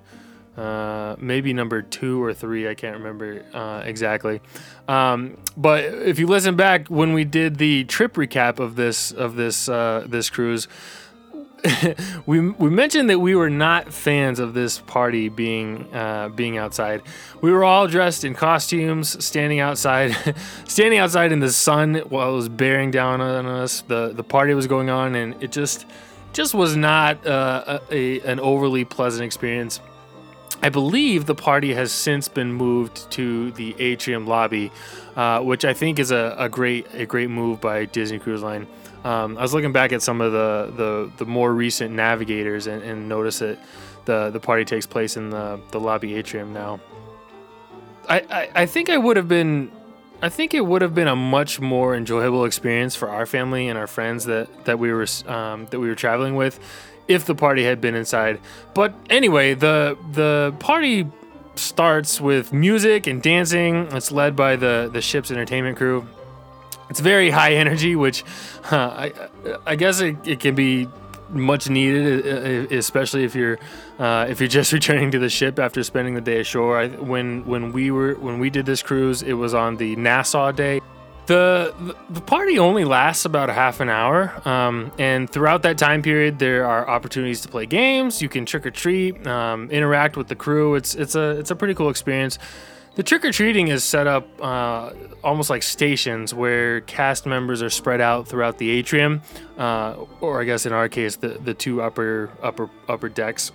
uh, 0.57 1.15
maybe 1.17 1.53
number 1.53 1.81
two 1.81 2.21
or 2.21 2.33
three. 2.33 2.67
I 2.67 2.75
can't 2.75 2.97
remember 2.97 3.45
uh, 3.53 3.83
exactly. 3.85 4.41
Um, 4.87 5.37
but 5.55 5.85
if 5.85 6.19
you 6.19 6.27
listen 6.27 6.57
back 6.57 6.89
when 6.89 7.13
we 7.13 7.23
did 7.23 7.57
the 7.57 7.85
trip 7.85 8.15
recap 8.15 8.59
of 8.59 8.75
this 8.75 9.11
of 9.11 9.35
this 9.35 9.69
uh, 9.69 10.05
this 10.07 10.29
cruise, 10.29 10.67
we 12.25 12.39
we 12.39 12.69
mentioned 12.69 13.09
that 13.09 13.19
we 13.19 13.35
were 13.35 13.49
not 13.49 13.93
fans 13.93 14.39
of 14.39 14.53
this 14.53 14.79
party 14.79 15.29
being 15.29 15.93
uh, 15.93 16.29
being 16.29 16.57
outside. 16.57 17.01
We 17.41 17.51
were 17.51 17.63
all 17.63 17.87
dressed 17.87 18.23
in 18.23 18.33
costumes, 18.33 19.23
standing 19.23 19.59
outside, 19.59 20.15
standing 20.67 20.99
outside 20.99 21.31
in 21.31 21.39
the 21.39 21.51
sun 21.51 21.95
while 22.09 22.31
it 22.31 22.35
was 22.35 22.49
bearing 22.49 22.91
down 22.91 23.21
on 23.21 23.45
us. 23.45 23.81
the 23.81 24.13
The 24.13 24.23
party 24.23 24.53
was 24.53 24.67
going 24.67 24.89
on, 24.89 25.15
and 25.15 25.41
it 25.43 25.51
just 25.51 25.85
just 26.33 26.53
was 26.53 26.75
not 26.75 27.25
uh, 27.27 27.79
a, 27.91 27.95
a, 27.95 28.21
an 28.21 28.39
overly 28.39 28.85
pleasant 28.85 29.23
experience. 29.25 29.79
I 30.63 30.69
believe 30.69 31.25
the 31.25 31.35
party 31.35 31.73
has 31.73 31.91
since 31.91 32.27
been 32.27 32.53
moved 32.53 33.09
to 33.11 33.51
the 33.51 33.75
atrium 33.79 34.27
lobby, 34.27 34.71
uh, 35.15 35.41
which 35.41 35.65
I 35.65 35.73
think 35.73 35.97
is 35.97 36.11
a, 36.11 36.35
a, 36.37 36.49
great 36.49 36.87
a 36.93 37.05
great 37.05 37.29
move 37.29 37.59
by 37.59 37.85
Disney 37.85 38.19
Cruise 38.19 38.43
Line. 38.43 38.67
Um, 39.03 39.37
I 39.37 39.41
was 39.41 39.53
looking 39.53 39.71
back 39.71 39.91
at 39.91 40.03
some 40.03 40.21
of 40.21 40.31
the 40.31 40.71
the, 40.75 41.11
the 41.17 41.25
more 41.25 41.53
recent 41.53 41.95
navigators 41.95 42.67
and, 42.67 42.83
and 42.83 43.09
noticed 43.09 43.39
that 43.39 43.57
the 44.05 44.29
the 44.29 44.39
party 44.39 44.63
takes 44.63 44.85
place 44.85 45.17
in 45.17 45.31
the, 45.31 45.59
the 45.71 45.79
lobby 45.79 46.13
atrium 46.15 46.53
now. 46.53 46.79
I, 48.07 48.19
I, 48.29 48.49
I 48.55 48.65
think 48.65 48.89
I 48.89 48.97
would 48.97 49.17
have 49.17 49.27
been 49.27 49.71
I 50.21 50.29
think 50.29 50.53
it 50.53 50.61
would 50.61 50.83
have 50.83 50.93
been 50.93 51.07
a 51.07 51.15
much 51.15 51.59
more 51.59 51.95
enjoyable 51.95 52.45
experience 52.45 52.95
for 52.95 53.09
our 53.09 53.25
family 53.25 53.67
and 53.67 53.77
our 53.77 53.87
friends 53.87 54.25
that 54.25 54.65
that 54.65 54.77
we 54.77 54.91
were 54.91 55.07
um, 55.25 55.65
that 55.71 55.79
we 55.79 55.87
were 55.87 55.95
traveling 55.95 56.35
with 56.35 56.59
if 57.13 57.25
the 57.25 57.35
party 57.35 57.63
had 57.63 57.81
been 57.81 57.95
inside. 57.95 58.39
But 58.73 58.93
anyway, 59.09 59.53
the 59.53 59.97
the 60.11 60.53
party 60.59 61.07
starts 61.55 62.21
with 62.21 62.53
music 62.53 63.07
and 63.07 63.21
dancing. 63.21 63.87
It's 63.91 64.11
led 64.11 64.35
by 64.35 64.55
the 64.55 64.89
the 64.91 65.01
ship's 65.01 65.31
entertainment 65.31 65.77
crew. 65.77 66.07
It's 66.89 66.99
very 66.99 67.29
high 67.29 67.53
energy, 67.53 67.95
which 67.95 68.23
uh, 68.71 68.75
I 68.77 69.13
I 69.65 69.75
guess 69.75 70.01
it, 70.01 70.15
it 70.25 70.39
can 70.39 70.55
be 70.55 70.87
much 71.29 71.69
needed, 71.69 72.71
especially 72.71 73.23
if 73.23 73.35
you're 73.35 73.59
uh, 73.99 74.25
if 74.29 74.39
you're 74.39 74.49
just 74.59 74.73
returning 74.73 75.11
to 75.11 75.19
the 75.19 75.29
ship 75.29 75.59
after 75.59 75.83
spending 75.83 76.15
the 76.15 76.21
day 76.21 76.39
ashore. 76.39 76.79
I, 76.79 76.87
when 76.87 77.45
when 77.45 77.71
we 77.71 77.91
were 77.91 78.15
when 78.15 78.39
we 78.39 78.49
did 78.49 78.65
this 78.65 78.81
cruise, 78.81 79.21
it 79.21 79.33
was 79.33 79.53
on 79.53 79.77
the 79.77 79.95
Nassau 79.95 80.51
day. 80.51 80.81
The, 81.27 81.95
the 82.09 82.21
party 82.21 82.59
only 82.59 82.83
lasts 82.83 83.25
about 83.25 83.49
a 83.49 83.53
half 83.53 83.79
an 83.79 83.89
hour, 83.89 84.33
um, 84.47 84.91
and 84.97 85.29
throughout 85.29 85.61
that 85.61 85.77
time 85.77 86.01
period, 86.01 86.39
there 86.39 86.65
are 86.65 86.89
opportunities 86.89 87.41
to 87.41 87.47
play 87.47 87.65
games. 87.65 88.21
You 88.21 88.27
can 88.27 88.45
trick 88.45 88.65
or 88.65 88.71
treat, 88.71 89.25
um, 89.27 89.69
interact 89.69 90.17
with 90.17 90.27
the 90.27 90.35
crew. 90.35 90.75
It's 90.75 90.95
it's 90.95 91.15
a 91.15 91.37
it's 91.39 91.51
a 91.51 91.55
pretty 91.55 91.75
cool 91.75 91.89
experience. 91.89 92.37
The 92.95 93.03
trick 93.03 93.23
or 93.23 93.31
treating 93.31 93.69
is 93.69 93.85
set 93.85 94.05
up 94.05 94.27
uh, 94.41 94.91
almost 95.23 95.49
like 95.49 95.63
stations 95.63 96.33
where 96.33 96.81
cast 96.81 97.25
members 97.25 97.61
are 97.61 97.69
spread 97.69 98.01
out 98.01 98.27
throughout 98.27 98.57
the 98.57 98.69
atrium, 98.69 99.21
uh, 99.57 99.95
or 100.19 100.41
I 100.41 100.43
guess 100.43 100.65
in 100.65 100.73
our 100.73 100.89
case, 100.89 101.15
the, 101.15 101.29
the 101.29 101.53
two 101.53 101.81
upper 101.81 102.29
upper 102.41 102.69
upper 102.89 103.07
decks 103.07 103.53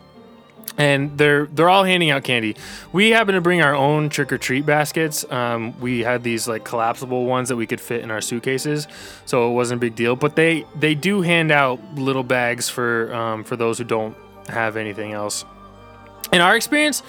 and 0.79 1.17
they're 1.17 1.47
they're 1.47 1.69
all 1.69 1.85
handing 1.85 2.11
out 2.11 2.25
candy. 2.25 2.57
We 2.93 3.11
happen 3.11 3.35
to 3.35 3.41
bring 3.41 3.63
our 3.63 3.75
own 3.75 4.09
trick 4.09 4.33
or 4.33 4.39
treat 4.39 4.67
baskets. 4.67 5.31
Um, 5.31 5.79
we 5.81 6.01
had 6.01 6.23
these 6.23 6.47
like 6.47 6.65
collapsible 6.65 7.25
ones 7.25 7.49
that 7.49 7.57
we 7.57 7.67
could 7.67 7.81
fit 7.81 8.03
in 8.03 8.11
our 8.11 8.21
suitcases, 8.21 8.87
so 9.25 9.51
it 9.51 9.55
wasn't 9.55 9.79
a 9.79 9.81
big 9.81 9.95
deal. 9.95 10.17
But 10.17 10.37
they 10.37 10.65
they 10.75 10.95
do 10.95 11.23
hand 11.23 11.51
out 11.51 11.81
little 11.95 12.25
bags 12.25 12.69
for 12.69 13.13
um, 13.15 13.45
for 13.45 13.57
those 13.57 13.79
who 13.79 13.85
don't 13.85 14.17
have 14.49 14.77
anything 14.77 15.13
else. 15.13 15.45
In 16.33 16.41
our 16.41 16.57
experience, 16.57 17.03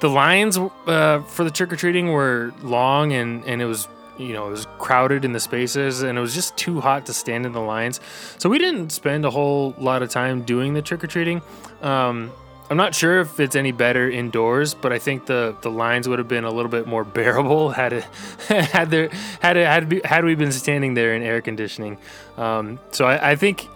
the 0.00 0.08
lines 0.08 0.58
uh, 0.58 1.22
for 1.22 1.44
the 1.44 1.50
trick 1.50 1.72
or 1.72 1.76
treating 1.76 2.12
were 2.12 2.52
long 2.62 3.12
and 3.12 3.44
and 3.44 3.62
it 3.62 3.66
was 3.66 3.88
you 4.18 4.34
know, 4.34 4.48
it 4.48 4.50
was 4.50 4.66
crowded 4.78 5.24
in 5.24 5.32
the 5.32 5.40
spaces 5.40 6.02
and 6.02 6.18
it 6.18 6.20
was 6.20 6.34
just 6.34 6.56
too 6.56 6.80
hot 6.80 7.06
to 7.06 7.14
stand 7.14 7.46
in 7.46 7.52
the 7.52 7.60
lines. 7.60 8.00
So 8.38 8.48
we 8.48 8.58
didn't 8.58 8.90
spend 8.90 9.24
a 9.24 9.30
whole 9.30 9.74
lot 9.78 10.02
of 10.02 10.10
time 10.10 10.42
doing 10.42 10.74
the 10.74 10.82
trick 10.82 11.02
or 11.02 11.06
treating. 11.06 11.42
Um, 11.80 12.30
I'm 12.72 12.78
not 12.78 12.94
sure 12.94 13.20
if 13.20 13.38
it's 13.38 13.54
any 13.54 13.70
better 13.70 14.10
indoors, 14.10 14.72
but 14.72 14.94
I 14.94 14.98
think 14.98 15.26
the, 15.26 15.54
the 15.60 15.70
lines 15.70 16.08
would 16.08 16.18
have 16.18 16.26
been 16.26 16.44
a 16.44 16.50
little 16.50 16.70
bit 16.70 16.86
more 16.86 17.04
bearable 17.18 17.68
had 17.68 17.92
it 17.92 18.04
had 18.48 18.90
there 18.90 19.10
had 19.40 19.58
it 19.58 19.66
had, 19.66 20.06
had 20.06 20.24
we 20.24 20.34
been 20.34 20.52
standing 20.52 20.94
there 20.94 21.14
in 21.14 21.22
air 21.22 21.42
conditioning. 21.42 21.98
Um, 22.38 22.78
so 22.90 23.04
I, 23.04 23.32
I, 23.32 23.36
think 23.36 23.68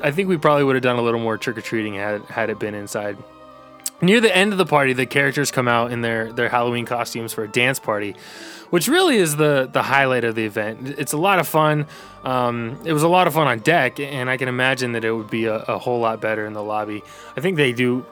I 0.00 0.12
think 0.12 0.28
we 0.28 0.36
probably 0.36 0.62
would 0.62 0.76
have 0.76 0.82
done 0.84 0.96
a 0.96 1.02
little 1.02 1.18
more 1.18 1.36
trick 1.36 1.58
or 1.58 1.60
treating 1.60 1.94
had 1.94 2.22
had 2.26 2.48
it 2.48 2.60
been 2.60 2.76
inside. 2.76 3.18
Near 4.00 4.20
the 4.20 4.34
end 4.34 4.52
of 4.52 4.58
the 4.58 4.66
party, 4.66 4.92
the 4.92 5.06
characters 5.06 5.50
come 5.50 5.66
out 5.66 5.90
in 5.90 6.02
their 6.02 6.32
their 6.32 6.48
Halloween 6.48 6.86
costumes 6.86 7.32
for 7.32 7.42
a 7.42 7.48
dance 7.48 7.80
party 7.80 8.14
which 8.70 8.88
really 8.88 9.16
is 9.16 9.36
the 9.36 9.68
the 9.70 9.82
highlight 9.82 10.24
of 10.24 10.34
the 10.34 10.44
event. 10.44 10.94
It's 10.98 11.12
a 11.12 11.16
lot 11.16 11.38
of 11.38 11.48
fun. 11.48 11.86
Um, 12.24 12.80
it 12.84 12.92
was 12.92 13.02
a 13.02 13.08
lot 13.08 13.26
of 13.26 13.34
fun 13.34 13.46
on 13.46 13.60
deck, 13.60 14.00
and 14.00 14.28
I 14.28 14.36
can 14.36 14.48
imagine 14.48 14.92
that 14.92 15.04
it 15.04 15.12
would 15.12 15.30
be 15.30 15.46
a, 15.46 15.56
a 15.56 15.78
whole 15.78 16.00
lot 16.00 16.20
better 16.20 16.46
in 16.46 16.52
the 16.52 16.62
lobby. 16.62 17.02
I 17.36 17.40
think 17.40 17.56
they 17.56 17.72
do. 17.72 18.04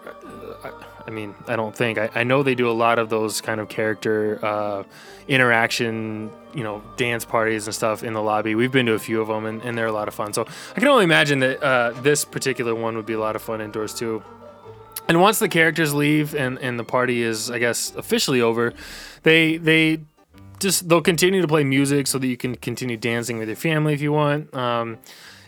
I 1.06 1.10
mean, 1.10 1.34
I 1.46 1.56
don't 1.56 1.74
think 1.74 1.98
I, 1.98 2.10
I 2.14 2.24
know 2.24 2.42
they 2.42 2.54
do 2.54 2.70
a 2.70 2.72
lot 2.72 2.98
of 2.98 3.10
those 3.10 3.40
kind 3.40 3.60
of 3.60 3.68
character 3.68 4.38
uh, 4.42 4.84
interaction, 5.28 6.30
you 6.54 6.62
know, 6.62 6.82
dance 6.96 7.24
parties 7.24 7.66
and 7.66 7.74
stuff 7.74 8.02
in 8.02 8.14
the 8.14 8.22
lobby. 8.22 8.54
We've 8.54 8.72
been 8.72 8.86
to 8.86 8.94
a 8.94 8.98
few 8.98 9.20
of 9.20 9.28
them, 9.28 9.44
and, 9.44 9.62
and 9.62 9.76
they're 9.76 9.86
a 9.86 9.92
lot 9.92 10.08
of 10.08 10.14
fun. 10.14 10.32
So 10.32 10.46
I 10.76 10.80
can 10.80 10.88
only 10.88 11.04
imagine 11.04 11.40
that 11.40 11.62
uh, 11.62 11.92
this 12.00 12.24
particular 12.24 12.74
one 12.74 12.96
would 12.96 13.06
be 13.06 13.12
a 13.12 13.18
lot 13.18 13.36
of 13.36 13.42
fun 13.42 13.60
indoors 13.60 13.94
too. 13.94 14.22
And 15.06 15.20
once 15.20 15.38
the 15.38 15.48
characters 15.48 15.92
leave 15.92 16.34
and, 16.34 16.58
and 16.58 16.78
the 16.78 16.84
party 16.84 17.22
is, 17.22 17.50
I 17.50 17.58
guess, 17.58 17.94
officially 17.94 18.40
over, 18.40 18.72
they 19.22 19.58
they 19.58 20.00
just 20.60 20.88
they'll 20.88 21.02
continue 21.02 21.42
to 21.42 21.48
play 21.48 21.64
music 21.64 22.06
so 22.06 22.18
that 22.18 22.26
you 22.26 22.38
can 22.38 22.54
continue 22.54 22.96
dancing 22.96 23.38
with 23.38 23.48
your 23.48 23.56
family 23.56 23.92
if 23.92 24.00
you 24.00 24.12
want. 24.12 24.54
Um, 24.54 24.98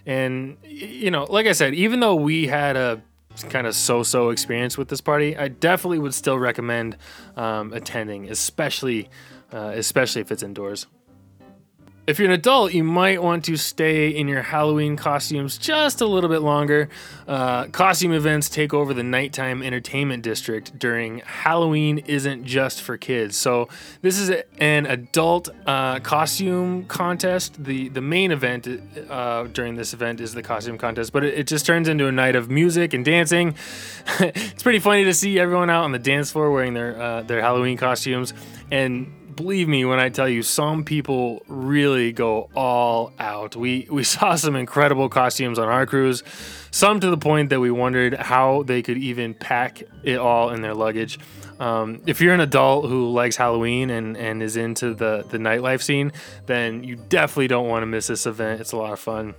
and 0.04 0.58
you 0.62 1.10
know, 1.10 1.24
like 1.24 1.46
I 1.46 1.52
said, 1.52 1.74
even 1.74 2.00
though 2.00 2.14
we 2.14 2.48
had 2.48 2.76
a 2.76 3.02
kind 3.44 3.66
of 3.66 3.74
so-so 3.74 4.30
experience 4.30 4.78
with 4.78 4.88
this 4.88 5.00
party, 5.00 5.36
I 5.36 5.48
definitely 5.48 5.98
would 5.98 6.14
still 6.14 6.38
recommend 6.38 6.96
um, 7.36 7.72
attending, 7.72 8.30
especially 8.30 9.08
uh, 9.52 9.72
especially 9.74 10.22
if 10.22 10.32
it's 10.32 10.42
indoors. 10.42 10.86
If 12.06 12.20
you're 12.20 12.28
an 12.28 12.34
adult, 12.34 12.72
you 12.72 12.84
might 12.84 13.20
want 13.20 13.44
to 13.46 13.56
stay 13.56 14.10
in 14.10 14.28
your 14.28 14.42
Halloween 14.42 14.94
costumes 14.94 15.58
just 15.58 16.00
a 16.00 16.06
little 16.06 16.30
bit 16.30 16.38
longer. 16.38 16.88
Uh, 17.26 17.64
costume 17.66 18.12
events 18.12 18.48
take 18.48 18.72
over 18.72 18.94
the 18.94 19.02
nighttime 19.02 19.60
entertainment 19.60 20.22
district 20.22 20.78
during 20.78 21.18
Halloween 21.18 21.98
isn't 21.98 22.44
just 22.44 22.80
for 22.80 22.96
kids. 22.96 23.36
So 23.36 23.68
this 24.02 24.20
is 24.20 24.30
an 24.60 24.86
adult 24.86 25.48
uh, 25.66 25.98
costume 25.98 26.84
contest. 26.84 27.64
The 27.64 27.88
the 27.88 28.02
main 28.02 28.30
event 28.30 28.68
uh, 29.10 29.48
during 29.48 29.74
this 29.74 29.92
event 29.92 30.20
is 30.20 30.32
the 30.32 30.44
costume 30.44 30.78
contest, 30.78 31.12
but 31.12 31.24
it, 31.24 31.34
it 31.34 31.48
just 31.48 31.66
turns 31.66 31.88
into 31.88 32.06
a 32.06 32.12
night 32.12 32.36
of 32.36 32.48
music 32.48 32.94
and 32.94 33.04
dancing. 33.04 33.56
it's 34.20 34.62
pretty 34.62 34.78
funny 34.78 35.02
to 35.02 35.12
see 35.12 35.40
everyone 35.40 35.70
out 35.70 35.82
on 35.82 35.90
the 35.90 35.98
dance 35.98 36.30
floor 36.30 36.52
wearing 36.52 36.74
their 36.74 37.02
uh, 37.02 37.22
their 37.22 37.40
Halloween 37.40 37.76
costumes 37.76 38.32
and 38.70 39.12
believe 39.36 39.68
me 39.68 39.84
when 39.84 40.00
I 40.00 40.08
tell 40.08 40.28
you, 40.28 40.42
some 40.42 40.84
people 40.84 41.42
really 41.46 42.12
go 42.12 42.50
all 42.54 43.12
out. 43.18 43.54
We 43.54 43.86
we 43.90 44.02
saw 44.14 44.34
some 44.34 44.56
incredible 44.56 45.08
costumes 45.08 45.58
on 45.58 45.68
our 45.68 45.86
cruise, 45.86 46.22
some 46.70 47.00
to 47.00 47.10
the 47.10 47.18
point 47.18 47.50
that 47.50 47.60
we 47.60 47.70
wondered 47.70 48.14
how 48.14 48.62
they 48.64 48.82
could 48.82 48.98
even 48.98 49.34
pack 49.34 49.82
it 50.02 50.18
all 50.18 50.50
in 50.50 50.62
their 50.62 50.74
luggage. 50.74 51.18
Um, 51.58 52.02
if 52.06 52.20
you're 52.20 52.34
an 52.34 52.40
adult 52.40 52.86
who 52.86 53.10
likes 53.10 53.36
Halloween 53.36 53.88
and, 53.88 54.16
and 54.16 54.42
is 54.42 54.56
into 54.56 54.92
the, 54.92 55.24
the 55.30 55.38
nightlife 55.38 55.82
scene, 55.82 56.12
then 56.44 56.84
you 56.84 56.96
definitely 56.96 57.48
don't 57.48 57.66
want 57.66 57.82
to 57.82 57.86
miss 57.86 58.08
this 58.08 58.26
event. 58.26 58.60
It's 58.60 58.72
a 58.72 58.76
lot 58.76 58.92
of 58.92 59.00
fun. 59.00 59.34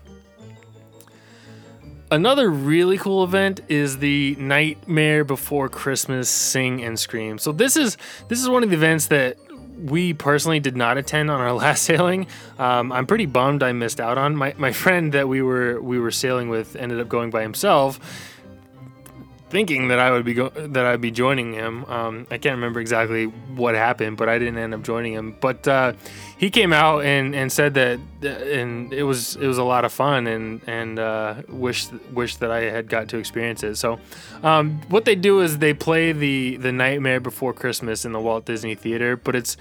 Another 2.09 2.49
really 2.49 2.97
cool 2.97 3.25
event 3.25 3.59
is 3.67 3.97
the 3.97 4.35
Nightmare 4.39 5.25
Before 5.25 5.67
Christmas 5.67 6.29
Sing 6.29 6.81
and 6.81 6.97
Scream. 6.97 7.37
So 7.37 7.51
this 7.51 7.75
is 7.75 7.97
this 8.29 8.41
is 8.41 8.47
one 8.47 8.63
of 8.63 8.69
the 8.69 8.77
events 8.77 9.07
that 9.07 9.37
we 9.77 10.13
personally 10.13 10.59
did 10.59 10.75
not 10.75 10.97
attend 10.97 11.29
on 11.31 11.39
our 11.39 11.53
last 11.65 11.83
sailing. 11.83 12.27
Um, 12.57 12.91
I'm 12.91 13.05
pretty 13.05 13.25
bummed 13.25 13.63
I 13.63 13.71
missed 13.71 13.99
out 13.99 14.17
on. 14.17 14.35
My, 14.35 14.53
my 14.57 14.71
friend 14.71 15.13
that 15.13 15.27
we 15.27 15.41
were 15.41 15.81
we 15.81 15.99
were 15.99 16.11
sailing 16.11 16.49
with 16.49 16.75
ended 16.75 16.99
up 16.99 17.07
going 17.07 17.29
by 17.29 17.41
himself 17.41 17.99
thinking 19.49 19.87
that 19.87 19.99
I 19.99 20.11
would 20.11 20.25
be 20.25 20.33
go- 20.33 20.49
that 20.49 20.85
I'd 20.85 21.01
be 21.01 21.11
joining 21.11 21.53
him. 21.53 21.85
Um, 21.85 22.27
I 22.29 22.37
can't 22.37 22.55
remember 22.55 22.79
exactly 22.79 23.25
what 23.25 23.75
happened, 23.75 24.17
but 24.17 24.27
I 24.29 24.37
didn't 24.39 24.57
end 24.57 24.73
up 24.73 24.83
joining 24.83 25.13
him. 25.13 25.35
But 25.39 25.67
uh, 25.67 25.93
he 26.37 26.49
came 26.49 26.73
out 26.73 27.03
and, 27.03 27.33
and 27.33 27.51
said 27.51 27.73
that, 27.75 27.99
and 28.21 28.93
it 28.93 29.03
was 29.03 29.35
it 29.37 29.47
was 29.47 29.57
a 29.57 29.63
lot 29.63 29.85
of 29.85 29.93
fun, 29.93 30.27
and 30.27 30.61
and 30.67 30.99
uh, 30.99 31.35
wished 31.47 31.91
wished 32.11 32.39
that 32.41 32.51
I 32.51 32.61
had 32.63 32.89
got 32.89 33.07
to 33.09 33.17
experience 33.17 33.63
it. 33.63 33.75
So, 33.75 33.99
um, 34.43 34.81
what 34.89 35.05
they 35.05 35.15
do 35.15 35.41
is 35.41 35.59
they 35.59 35.73
play 35.73 36.11
the 36.11 36.57
the 36.57 36.71
Nightmare 36.71 37.19
Before 37.19 37.53
Christmas 37.53 38.05
in 38.05 38.11
the 38.11 38.19
Walt 38.19 38.45
Disney 38.45 38.75
Theater, 38.75 39.15
but 39.15 39.35
it's 39.35 39.57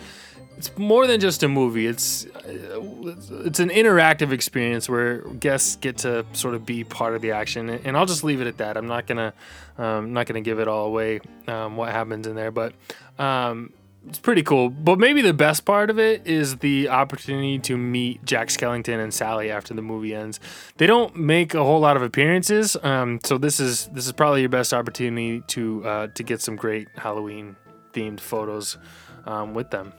it's 0.56 0.76
more 0.78 1.06
than 1.06 1.20
just 1.20 1.42
a 1.42 1.48
movie. 1.48 1.86
It's 1.86 2.26
it's 2.34 3.60
an 3.60 3.68
interactive 3.68 4.32
experience 4.32 4.88
where 4.88 5.18
guests 5.18 5.76
get 5.76 5.98
to 5.98 6.24
sort 6.32 6.54
of 6.54 6.64
be 6.64 6.84
part 6.84 7.14
of 7.14 7.22
the 7.22 7.32
action. 7.32 7.68
And 7.70 7.96
I'll 7.96 8.06
just 8.06 8.24
leave 8.24 8.40
it 8.40 8.46
at 8.46 8.58
that. 8.58 8.76
I'm 8.76 8.86
not 8.86 9.06
gonna 9.06 9.34
um, 9.78 10.12
not 10.12 10.26
gonna 10.26 10.40
give 10.40 10.58
it 10.58 10.68
all 10.68 10.86
away 10.86 11.20
um, 11.46 11.76
what 11.76 11.90
happens 11.90 12.26
in 12.26 12.34
there, 12.34 12.50
but 12.50 12.72
um, 13.18 13.72
it's 14.08 14.18
pretty 14.18 14.42
cool. 14.42 14.70
But 14.70 14.98
maybe 14.98 15.20
the 15.20 15.34
best 15.34 15.64
part 15.64 15.90
of 15.90 15.98
it 15.98 16.26
is 16.26 16.56
the 16.56 16.88
opportunity 16.88 17.58
to 17.60 17.76
meet 17.76 18.24
Jack 18.24 18.48
Skellington 18.48 19.02
and 19.02 19.12
Sally 19.12 19.50
after 19.50 19.74
the 19.74 19.82
movie 19.82 20.14
ends. 20.14 20.40
They 20.78 20.86
don't 20.86 21.16
make 21.16 21.54
a 21.54 21.62
whole 21.62 21.80
lot 21.80 21.96
of 21.96 22.02
appearances, 22.02 22.76
um, 22.82 23.20
so 23.24 23.36
this 23.36 23.60
is 23.60 23.88
this 23.88 24.06
is 24.06 24.12
probably 24.12 24.40
your 24.40 24.48
best 24.48 24.72
opportunity 24.72 25.42
to 25.48 25.84
uh, 25.84 26.06
to 26.14 26.22
get 26.22 26.40
some 26.40 26.56
great 26.56 26.88
Halloween 26.96 27.56
themed 27.92 28.20
photos 28.20 28.78
um, 29.26 29.52
with 29.52 29.70
them. 29.70 29.92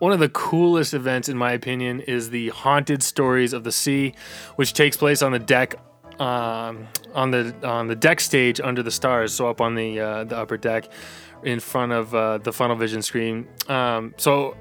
One 0.00 0.12
of 0.12 0.18
the 0.18 0.30
coolest 0.30 0.94
events, 0.94 1.28
in 1.28 1.36
my 1.36 1.52
opinion, 1.52 2.00
is 2.00 2.30
the 2.30 2.48
Haunted 2.48 3.02
Stories 3.02 3.52
of 3.52 3.64
the 3.64 3.70
Sea, 3.70 4.14
which 4.56 4.72
takes 4.72 4.96
place 4.96 5.20
on 5.20 5.32
the 5.32 5.38
deck, 5.38 5.74
um, 6.18 6.88
on 7.14 7.30
the 7.30 7.54
on 7.62 7.86
the 7.86 7.94
deck 7.94 8.20
stage 8.20 8.62
under 8.62 8.82
the 8.82 8.90
stars, 8.90 9.34
so 9.34 9.50
up 9.50 9.60
on 9.60 9.74
the 9.74 10.00
uh, 10.00 10.24
the 10.24 10.38
upper 10.38 10.56
deck, 10.56 10.88
in 11.42 11.60
front 11.60 11.92
of 11.92 12.14
uh, 12.14 12.38
the 12.38 12.50
funnel 12.50 12.76
vision 12.76 13.02
screen. 13.02 13.46
Um, 13.68 14.14
so 14.16 14.56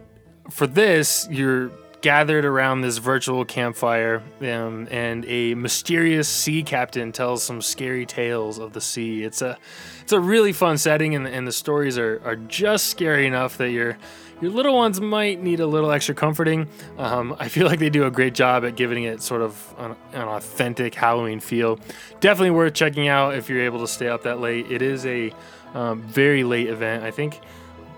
for 0.50 0.68
this, 0.68 1.26
you're 1.32 1.72
gathered 2.02 2.44
around 2.44 2.82
this 2.82 2.98
virtual 2.98 3.46
campfire, 3.46 4.22
um, 4.42 4.90
and 4.92 5.24
a 5.26 5.54
mysterious 5.54 6.28
sea 6.28 6.64
captain 6.64 7.14
tells 7.14 7.44
some 7.44 7.62
scary 7.62 8.06
tales 8.06 8.58
of 8.60 8.74
the 8.74 8.82
sea. 8.82 9.24
It's 9.24 9.42
a 9.42 9.58
it's 10.02 10.12
a 10.12 10.20
really 10.20 10.52
fun 10.52 10.78
setting, 10.78 11.16
and, 11.16 11.26
and 11.26 11.48
the 11.48 11.54
stories 11.54 11.98
are 11.98 12.22
are 12.26 12.36
just 12.36 12.88
scary 12.88 13.26
enough 13.26 13.58
that 13.58 13.72
you're 13.72 13.98
your 14.42 14.52
little 14.52 14.76
ones 14.76 15.02
might 15.02 15.42
need 15.42 15.60
a 15.60 15.68
little 15.68 15.92
extra 15.92 16.16
comforting. 16.16 16.68
Um, 16.98 17.36
I 17.40 17.50
feel 17.50 17.68
like 17.68 17.80
they 17.80 17.90
do 17.90 18.06
a 18.06 18.12
great 18.12 18.34
job 18.34 18.64
at 18.64 18.76
giving 18.76 19.04
it 19.04 19.22
sort 19.22 19.42
of 19.42 19.76
an, 19.78 19.96
an, 20.14 20.28
authentic 20.28 20.96
Halloween 20.96 21.40
feel. 21.40 21.80
Definitely 22.20 22.52
worth 22.52 22.74
checking 22.74 23.08
out 23.08 23.36
if 23.36 23.50
you're 23.50 23.62
able 23.62 23.80
to 23.80 23.88
stay 23.88 24.08
up 24.08 24.24
that 24.24 24.40
late. 24.40 24.72
It 24.72 24.82
is 24.82 25.06
a 25.06 25.34
um, 25.74 26.02
very 26.04 26.44
late 26.44 26.68
event. 26.68 27.04
I 27.04 27.12
think 27.12 27.40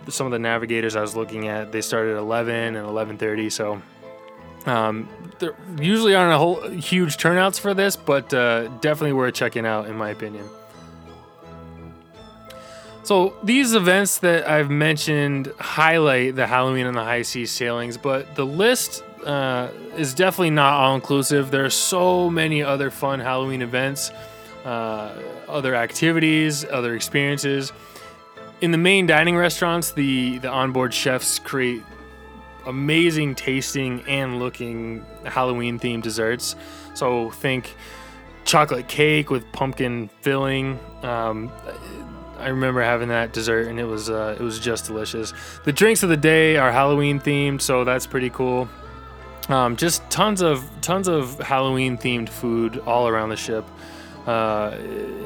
some 0.10 0.26
of 0.26 0.32
the 0.32 0.40
navigators 0.40 0.96
I 0.96 1.02
was 1.02 1.16
looking 1.16 1.48
at 1.48 1.72
they 1.72 1.82
started 1.82 2.14
at 2.14 2.18
11 2.18 2.76
and 2.76 2.88
11:30, 2.88 3.52
so. 3.52 3.82
Um, 4.68 5.10
there 5.40 5.56
usually 5.80 6.14
aren't 6.14 6.34
a 6.34 6.38
whole 6.38 6.62
huge 6.70 7.18
turnouts 7.18 7.58
for 7.58 7.74
this, 7.74 7.96
but 7.96 8.32
uh, 8.32 8.68
definitely 8.80 9.14
worth 9.14 9.34
checking 9.34 9.66
out 9.66 9.88
in 9.88 9.96
my 9.96 10.10
opinion. 10.12 10.48
So 13.04 13.34
these 13.44 13.74
events 13.74 14.20
that 14.20 14.48
I've 14.48 14.70
mentioned 14.70 15.52
highlight 15.60 16.36
the 16.36 16.46
Halloween 16.46 16.86
and 16.86 16.96
the 16.96 17.04
high 17.04 17.24
seas 17.24 17.52
sailings, 17.52 17.98
but 17.98 18.36
the 18.36 18.46
list 18.46 19.04
uh, 19.26 19.70
is 19.98 20.14
definitely 20.14 20.52
not 20.52 20.74
all 20.74 20.96
inclusive. 20.96 21.50
There 21.50 21.66
are 21.66 21.70
so 21.70 22.30
many 22.30 22.62
other 22.62 22.92
fun 22.92 23.20
Halloween 23.20 23.62
events, 23.64 24.12
uh, 24.66 25.14
other 25.48 25.76
activities, 25.76 26.64
other 26.66 26.96
experiences. 26.96 27.72
In 28.62 28.72
the 28.72 28.78
main 28.78 29.08
dining 29.08 29.36
restaurants, 29.36 29.92
the 29.92 30.38
the 30.38 30.50
onboard 30.50 30.94
chefs 30.94 31.40
create 31.40 31.84
amazing 32.68 33.34
tasting 33.34 34.04
and 34.08 34.38
looking 34.38 35.04
Halloween 35.26 35.80
themed 35.80 36.04
desserts. 36.04 36.56
So 36.94 37.32
think 37.32 37.76
chocolate 38.46 38.88
cake 38.88 39.32
with 39.32 39.52
pumpkin 39.52 40.10
filling. 40.22 40.80
Um, 41.02 41.52
I 42.42 42.50
remember 42.50 42.82
having 42.82 43.10
that 43.10 43.34
dessert 43.34 43.68
and 43.68 43.80
it 43.80 43.86
was 43.86 44.10
uh, 44.10 44.36
it 44.40 44.44
was 44.44 44.60
just 44.60 44.86
delicious. 44.86 45.34
The 45.64 45.74
drinks 45.74 46.04
of 46.04 46.10
the 46.10 46.18
day 46.18 46.58
are 46.58 46.72
Halloween 46.72 47.20
themed, 47.20 47.62
so 47.62 47.84
that's 47.84 48.06
pretty 48.06 48.30
cool. 48.30 48.68
Um, 49.50 49.76
just 49.76 50.08
tons 50.10 50.42
of 50.42 50.68
tons 50.82 51.08
of 51.08 51.40
Halloween 51.40 51.98
themed 51.98 52.30
food 52.30 52.80
all 52.86 53.08
around 53.08 53.30
the 53.30 53.38
ship, 53.38 53.66
uh, 54.28 54.76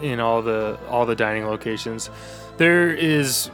in 0.02 0.20
all 0.20 0.42
the 0.42 0.78
all 0.90 1.06
the 1.06 1.16
dining 1.16 1.46
locations. 1.46 2.10
There 2.58 2.92
is 2.94 3.52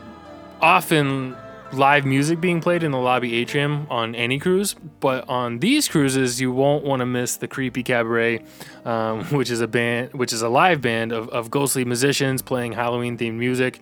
often 0.61 1.35
live 1.73 2.05
music 2.05 2.41
being 2.41 2.61
played 2.61 2.83
in 2.83 2.91
the 2.91 2.97
lobby 2.97 3.35
atrium 3.35 3.87
on 3.89 4.13
any 4.15 4.39
cruise, 4.39 4.75
but 4.99 5.27
on 5.29 5.59
these 5.59 5.87
cruises 5.87 6.41
you 6.41 6.51
won't 6.51 6.83
want 6.83 6.99
to 6.99 7.05
miss 7.05 7.37
the 7.37 7.47
Creepy 7.47 7.83
Cabaret, 7.83 8.43
um, 8.85 9.23
which 9.31 9.49
is 9.49 9.61
a 9.61 9.67
band, 9.67 10.13
which 10.13 10.33
is 10.33 10.41
a 10.41 10.49
live 10.49 10.81
band 10.81 11.11
of, 11.11 11.29
of 11.29 11.49
ghostly 11.49 11.85
musicians 11.85 12.41
playing 12.41 12.73
Halloween 12.73 13.17
themed 13.17 13.35
music. 13.35 13.79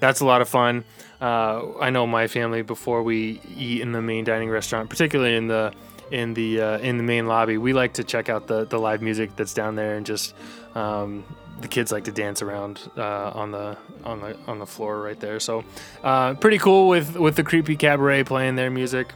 That's 0.00 0.20
a 0.20 0.26
lot 0.26 0.40
of 0.40 0.48
fun. 0.48 0.84
Uh, 1.20 1.78
I 1.78 1.90
know 1.90 2.06
my 2.06 2.26
family 2.28 2.62
before 2.62 3.02
we 3.02 3.40
eat 3.56 3.82
in 3.82 3.92
the 3.92 4.00
main 4.00 4.24
dining 4.24 4.48
restaurant, 4.48 4.88
particularly 4.88 5.36
in 5.36 5.48
the 5.48 5.72
in 6.10 6.34
the 6.34 6.60
uh, 6.60 6.78
in 6.78 6.96
the 6.96 7.02
main 7.02 7.26
lobby, 7.26 7.56
we 7.56 7.72
like 7.72 7.94
to 7.94 8.04
check 8.04 8.28
out 8.28 8.46
the 8.46 8.64
the 8.64 8.78
live 8.78 9.02
music 9.02 9.36
that's 9.36 9.54
down 9.54 9.76
there 9.76 9.96
and 9.96 10.06
just 10.06 10.34
um, 10.74 11.24
the 11.60 11.68
kids 11.68 11.92
like 11.92 12.04
to 12.04 12.12
dance 12.12 12.42
around 12.42 12.90
uh, 12.96 13.30
on 13.34 13.50
the 13.50 13.76
on 14.04 14.20
the 14.20 14.36
on 14.46 14.58
the 14.58 14.66
floor 14.66 15.00
right 15.00 15.18
there. 15.18 15.40
So 15.40 15.64
uh, 16.02 16.34
pretty 16.34 16.58
cool 16.58 16.88
with 16.88 17.16
with 17.16 17.36
the 17.36 17.44
creepy 17.44 17.76
cabaret 17.76 18.24
playing 18.24 18.56
their 18.56 18.70
music. 18.70 19.12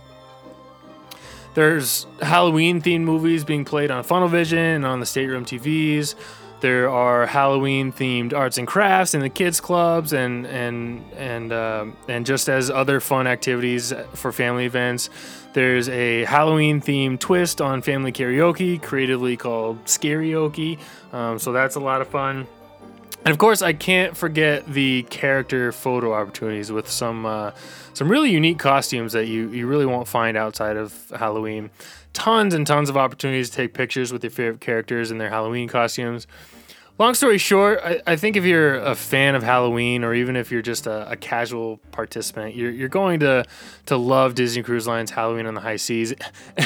There's 1.55 2.07
Halloween 2.21 2.83
themed 2.83 3.05
movies 3.05 3.45
being 3.45 3.65
played 3.65 3.91
on 3.91 4.03
Funnel 4.03 4.29
Vision 4.29 4.59
and 4.59 4.87
on 4.87 5.01
the 5.01 5.07
stateroom 5.07 5.45
TVs. 5.45 6.17
There 6.65 6.89
are 6.89 7.27
Halloween 7.27 7.93
themed 7.93 8.33
arts 8.33 8.57
and 8.57 8.67
crafts 8.67 9.13
in 9.13 9.21
the 9.21 9.29
kids 9.29 9.61
clubs 9.61 10.15
and 10.15 10.47
and 10.47 11.05
and 11.13 11.53
uh, 11.53 11.85
and 12.09 12.25
just 12.25 12.49
as 12.49 12.71
other 12.71 13.01
fun 13.01 13.27
activities 13.27 13.93
for 14.15 14.33
family 14.33 14.65
events. 14.65 15.11
There's 15.53 15.91
a 15.91 16.25
Halloween 16.25 16.81
themed 16.81 17.21
twist 17.21 17.61
on 17.61 17.83
family 17.83 18.13
karaoke, 18.13 18.81
creatively 18.81 19.37
called 19.37 19.85
Scarioke. 19.85 20.79
Um, 21.13 21.39
so 21.39 21.53
that's 21.53 21.77
a 21.77 21.81
lot 21.81 22.01
of 22.01 22.09
fun. 22.09 22.47
And 23.25 23.33
of 23.33 23.39
course, 23.39 23.63
I 23.63 23.73
can't 23.73 24.15
forget 24.15 24.67
the 24.67 25.05
character 25.05 25.73
photo 25.73 26.13
opportunities 26.13 26.71
with 26.71 26.91
some 26.91 27.25
uh, 27.25 27.53
some 27.95 28.11
really 28.11 28.31
unique 28.31 28.59
costumes 28.59 29.13
that 29.13 29.27
you, 29.27 29.49
you 29.51 29.67
really 29.67 29.87
won't 29.87 30.09
find 30.09 30.37
outside 30.37 30.77
of 30.77 31.11
Halloween. 31.17 31.71
Tons 32.13 32.53
and 32.53 32.67
tons 32.67 32.91
of 32.91 32.97
opportunities 32.97 33.51
to 33.51 33.57
take 33.57 33.73
pictures 33.73 34.13
with 34.13 34.23
your 34.23 34.31
favorite 34.31 34.61
characters 34.61 35.11
in 35.11 35.19
their 35.19 35.31
Halloween 35.31 35.69
costumes 35.69 36.27
long 36.99 37.15
story 37.15 37.39
short, 37.39 37.81
I, 37.85 38.01
I, 38.07 38.17
think 38.17 38.37
if 38.37 38.45
you're 38.45 38.77
a 38.77 38.95
fan 38.95 39.35
of 39.35 39.43
Halloween, 39.43 40.05
or 40.05 40.15
even 40.15 40.37
if 40.37 40.53
you're 40.53 40.63
just 40.63 40.87
a, 40.87 41.11
a, 41.11 41.17
casual 41.17 41.79
participant, 41.91 42.55
you're, 42.55 42.71
you're 42.71 42.89
going 42.89 43.21
to 43.21 43.45
to 43.87 43.97
love 43.97 44.35
Disney 44.35 44.63
Cruise 44.63 44.87
Line's 44.87 45.11
Halloween 45.11 45.47
on 45.47 45.55
the 45.55 45.61
High 45.61 45.77
Seas. 45.77 46.15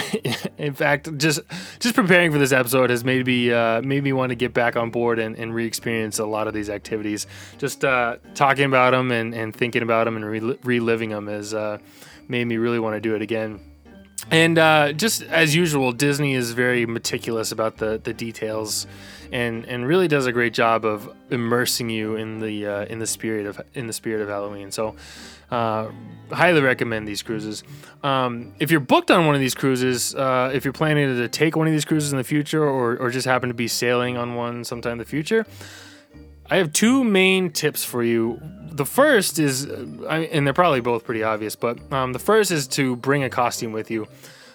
In 0.59 0.75
fact, 0.75 1.17
just 1.19 1.41
just 1.79 1.95
preparing 1.95 2.33
for 2.33 2.39
this 2.39 2.53
episode 2.53 2.91
has 2.91 3.05
made 3.05 3.27
me 3.27 3.53
uh, 3.53 3.81
made 3.83 4.05
me 4.05 4.13
want 4.13 4.31
to 4.31 4.37
get 4.37 4.53
back 4.53 4.77
on 4.77 4.91
board 4.91 5.19
and, 5.19 5.37
and 5.37 5.55
re-experience 5.55 6.19
a 6.19 6.27
lot 6.27 6.47
of 6.47 6.55
these 6.55 6.69
activities. 6.69 7.27
Just 7.59 7.85
uh, 7.85 8.17
talking 8.35 8.65
about 8.65 8.91
them 8.91 9.11
and, 9.11 9.35
and 9.35 9.55
thinking 9.55 9.83
about 9.83 10.05
them 10.05 10.17
and 10.17 10.25
re- 10.25 10.59
reliving 10.63 11.11
them 11.11 11.27
has 11.27 11.55
uh, 11.55 11.79
made 12.29 12.45
me 12.45 12.57
really 12.57 12.79
want 12.79 12.95
to 12.95 13.01
do 13.01 13.15
it 13.15 13.23
again. 13.23 13.61
And 14.31 14.59
uh, 14.59 14.93
just 14.93 15.23
as 15.23 15.55
usual, 15.55 15.93
Disney 15.93 16.35
is 16.35 16.53
very 16.53 16.87
meticulous 16.87 17.53
about 17.53 17.79
the 17.79 18.01
the 18.03 18.13
details, 18.13 18.87
and 19.33 19.65
and 19.67 19.87
really 19.87 20.09
does 20.09 20.27
a 20.27 20.33
great 20.33 20.53
job 20.53 20.85
of 20.85 21.09
immersing 21.31 21.89
you 21.89 22.17
in 22.17 22.41
the 22.41 22.67
uh, 22.67 22.85
in 22.87 22.99
the 22.99 23.07
spirit 23.07 23.47
of 23.47 23.61
in 23.75 23.87
the 23.87 23.93
spirit 23.93 24.21
of 24.21 24.29
Halloween. 24.29 24.71
So, 24.71 24.97
uh, 25.51 25.91
highly 26.31 26.61
recommend 26.61 27.09
these 27.09 27.23
cruises. 27.23 27.63
Um, 28.03 28.55
if 28.59 28.71
you're 28.71 28.81
booked 28.81 29.11
on 29.11 29.27
one 29.27 29.35
of 29.35 29.41
these 29.41 29.55
cruises, 29.55 30.15
uh, 30.15 30.51
if 30.53 30.65
you're 30.65 30.73
planning 30.73 31.17
to 31.17 31.29
take 31.29 31.57
one 31.57 31.67
of 31.67 31.73
these 31.73 31.85
cruises 31.85 32.13
in 32.13 32.19
the 32.19 32.25
future, 32.25 32.63
or 32.63 32.97
or 32.97 33.11
just 33.11 33.27
happen 33.27 33.49
to 33.49 33.55
be 33.55 33.69
sailing 33.69 34.17
on 34.17 34.35
one 34.35 34.65
sometime 34.65 34.93
in 34.93 34.99
the 34.99 35.05
future. 35.05 35.47
I 36.51 36.57
have 36.57 36.73
two 36.73 37.05
main 37.05 37.51
tips 37.51 37.85
for 37.85 38.03
you. 38.03 38.41
The 38.71 38.87
first 38.87 39.39
is, 39.39 39.65
and 39.65 40.47
they're 40.47 40.55
probably 40.55 40.81
both 40.81 41.05
pretty 41.05 41.23
obvious, 41.23 41.57
but 41.57 41.79
um, 41.93 42.13
the 42.13 42.19
first 42.19 42.51
is 42.51 42.67
to 42.69 42.97
bring 42.97 43.23
a 43.25 43.31
costume 43.31 43.73
with 43.73 43.91
you. 43.91 44.07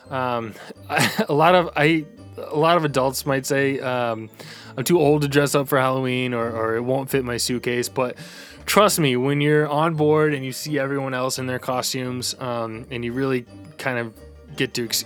Um, 0.10 0.54
a 0.90 1.34
lot 1.34 1.56
of 1.56 1.70
I, 1.76 2.06
a 2.38 2.58
lot 2.58 2.78
of 2.78 2.86
adults 2.86 3.26
might 3.26 3.46
say 3.46 3.80
um, 3.80 4.30
I'm 4.78 4.84
too 4.84 5.00
old 5.00 5.22
to 5.22 5.28
dress 5.28 5.56
up 5.56 5.68
for 5.68 5.78
Halloween, 5.78 6.34
or, 6.34 6.50
or 6.50 6.76
it 6.76 6.82
won't 6.82 7.10
fit 7.10 7.24
my 7.24 7.38
suitcase. 7.38 7.90
But 7.90 8.18
trust 8.66 9.00
me, 9.00 9.16
when 9.16 9.42
you're 9.42 9.68
on 9.68 9.96
board 9.96 10.34
and 10.34 10.44
you 10.46 10.52
see 10.52 10.80
everyone 10.80 11.14
else 11.14 11.38
in 11.38 11.46
their 11.46 11.60
costumes, 11.60 12.36
um, 12.40 12.88
and 12.90 13.06
you 13.06 13.14
really 13.14 13.46
kind 13.78 14.00
of 14.00 14.14
get 14.56 14.74
to 14.76 14.86
ex- 14.86 15.06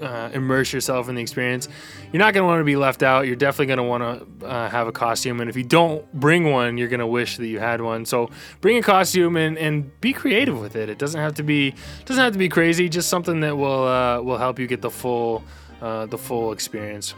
uh, 0.00 0.30
immerse 0.32 0.72
yourself 0.72 1.08
in 1.08 1.14
the 1.14 1.22
experience, 1.22 1.68
you're 2.12 2.18
not 2.20 2.34
going 2.34 2.42
to 2.42 2.46
want 2.46 2.60
to 2.60 2.64
be 2.64 2.76
left 2.76 3.02
out. 3.02 3.26
You're 3.26 3.36
definitely 3.36 3.66
going 3.66 3.78
to 3.78 3.82
want 3.82 4.40
to 4.40 4.46
uh, 4.46 4.68
have 4.68 4.88
a 4.88 4.92
costume. 4.92 5.40
And 5.40 5.50
if 5.50 5.56
you 5.56 5.64
don't 5.64 6.10
bring 6.12 6.50
one, 6.50 6.78
you're 6.78 6.88
going 6.88 7.00
to 7.00 7.06
wish 7.06 7.36
that 7.36 7.46
you 7.46 7.58
had 7.58 7.80
one. 7.80 8.04
So 8.04 8.30
bring 8.60 8.78
a 8.78 8.82
costume 8.82 9.36
and, 9.36 9.58
and 9.58 10.00
be 10.00 10.12
creative 10.12 10.60
with 10.60 10.76
it. 10.76 10.88
It 10.88 10.98
doesn't 10.98 11.20
have 11.20 11.34
to 11.34 11.42
be 11.42 11.74
doesn't 12.04 12.22
have 12.22 12.32
to 12.32 12.38
be 12.38 12.48
crazy. 12.48 12.88
Just 12.88 13.08
something 13.08 13.40
that 13.40 13.56
will 13.56 13.86
uh, 13.86 14.20
will 14.20 14.38
help 14.38 14.58
you 14.58 14.66
get 14.66 14.82
the 14.82 14.90
full 14.90 15.44
uh, 15.80 16.06
the 16.06 16.18
full 16.18 16.52
experience. 16.52 17.14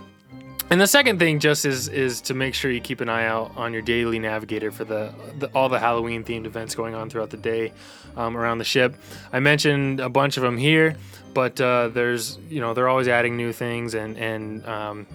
And 0.70 0.78
the 0.80 0.86
second 0.86 1.18
thing 1.18 1.40
just 1.40 1.64
is 1.64 1.88
is 1.88 2.20
to 2.22 2.34
make 2.34 2.54
sure 2.54 2.70
you 2.70 2.80
keep 2.80 3.00
an 3.00 3.08
eye 3.08 3.24
out 3.24 3.56
on 3.56 3.72
your 3.72 3.80
daily 3.80 4.18
navigator 4.18 4.70
for 4.70 4.84
the, 4.84 5.14
the 5.38 5.46
all 5.54 5.70
the 5.70 5.78
Halloween 5.78 6.24
themed 6.24 6.44
events 6.44 6.74
going 6.74 6.94
on 6.94 7.08
throughout 7.08 7.30
the 7.30 7.38
day 7.38 7.72
um, 8.16 8.36
around 8.36 8.58
the 8.58 8.64
ship. 8.64 8.94
I 9.32 9.40
mentioned 9.40 10.00
a 10.00 10.10
bunch 10.10 10.36
of 10.36 10.42
them 10.42 10.58
here, 10.58 10.96
but 11.32 11.58
uh, 11.58 11.88
there's 11.88 12.38
you 12.50 12.60
know 12.60 12.74
they're 12.74 12.88
always 12.88 13.08
adding 13.08 13.36
new 13.36 13.52
things 13.52 13.94
and 13.94 14.18
and 14.18 14.66
um, 14.66 15.06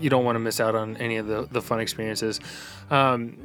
you 0.00 0.10
don't 0.10 0.24
want 0.24 0.36
to 0.36 0.40
miss 0.40 0.58
out 0.58 0.74
on 0.74 0.96
any 0.96 1.18
of 1.18 1.28
the 1.28 1.46
the 1.50 1.62
fun 1.62 1.78
experiences. 1.78 2.40
Um, 2.90 3.38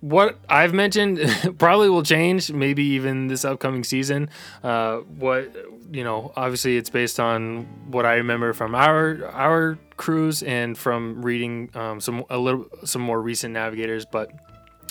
what 0.00 0.36
I've 0.48 0.74
mentioned 0.74 1.20
probably 1.58 1.88
will 1.88 2.02
change, 2.02 2.50
maybe 2.50 2.82
even 2.82 3.28
this 3.28 3.44
upcoming 3.44 3.84
season. 3.84 4.30
Uh, 4.64 4.98
what 4.98 5.54
you 5.92 6.02
know, 6.02 6.32
obviously, 6.34 6.76
it's 6.76 6.90
based 6.90 7.20
on 7.20 7.62
what 7.90 8.04
I 8.04 8.14
remember 8.14 8.52
from 8.52 8.74
our 8.74 9.24
our 9.28 9.78
cruise 10.02 10.42
and 10.42 10.76
from 10.76 11.22
reading 11.22 11.70
um, 11.74 12.00
some 12.00 12.24
a 12.28 12.36
little 12.36 12.66
some 12.84 13.00
more 13.00 13.22
recent 13.22 13.54
navigators. 13.54 14.04
But 14.04 14.32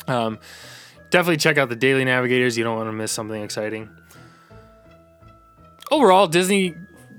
um, 0.08 0.40
definitely 1.10 1.38
check 1.38 1.58
out 1.58 1.68
the 1.68 1.76
daily 1.76 2.06
navigators. 2.06 2.58
You 2.58 2.64
don't 2.64 2.78
want 2.78 2.88
to 2.88 2.94
miss 2.94 3.12
something 3.12 3.44
exciting. 3.44 3.90
Overall, 5.92 6.28
Disney 6.28 6.74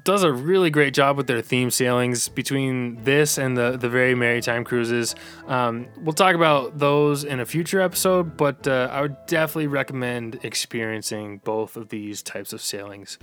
does 0.05 0.22
a 0.22 0.33
really 0.33 0.70
great 0.70 0.94
job 0.94 1.18
with 1.18 1.26
their 1.26 1.42
theme 1.42 1.70
sailings 1.70 2.28
between 2.28 3.05
this 3.05 3.37
and 3.37 3.59
the 3.59 3.76
the 3.76 3.90
Very 3.90 4.14
Merrytime 4.14 4.64
cruises. 4.64 5.14
Um, 5.46 5.87
we'll 5.98 6.14
talk 6.14 6.35
about 6.35 6.78
those 6.78 7.24
in 7.24 7.40
a 7.40 7.44
future 7.44 7.83
episode, 7.83 8.38
but 8.38 8.66
uh, 8.66 8.88
I 8.90 9.02
would 9.02 9.26
definitely 9.26 9.66
recommend 9.66 10.40
experiencing 10.42 11.42
both 11.44 11.76
of 11.76 11.90
these 11.90 12.22
types 12.22 12.55
of 12.55 12.62
sailings. 12.62 13.18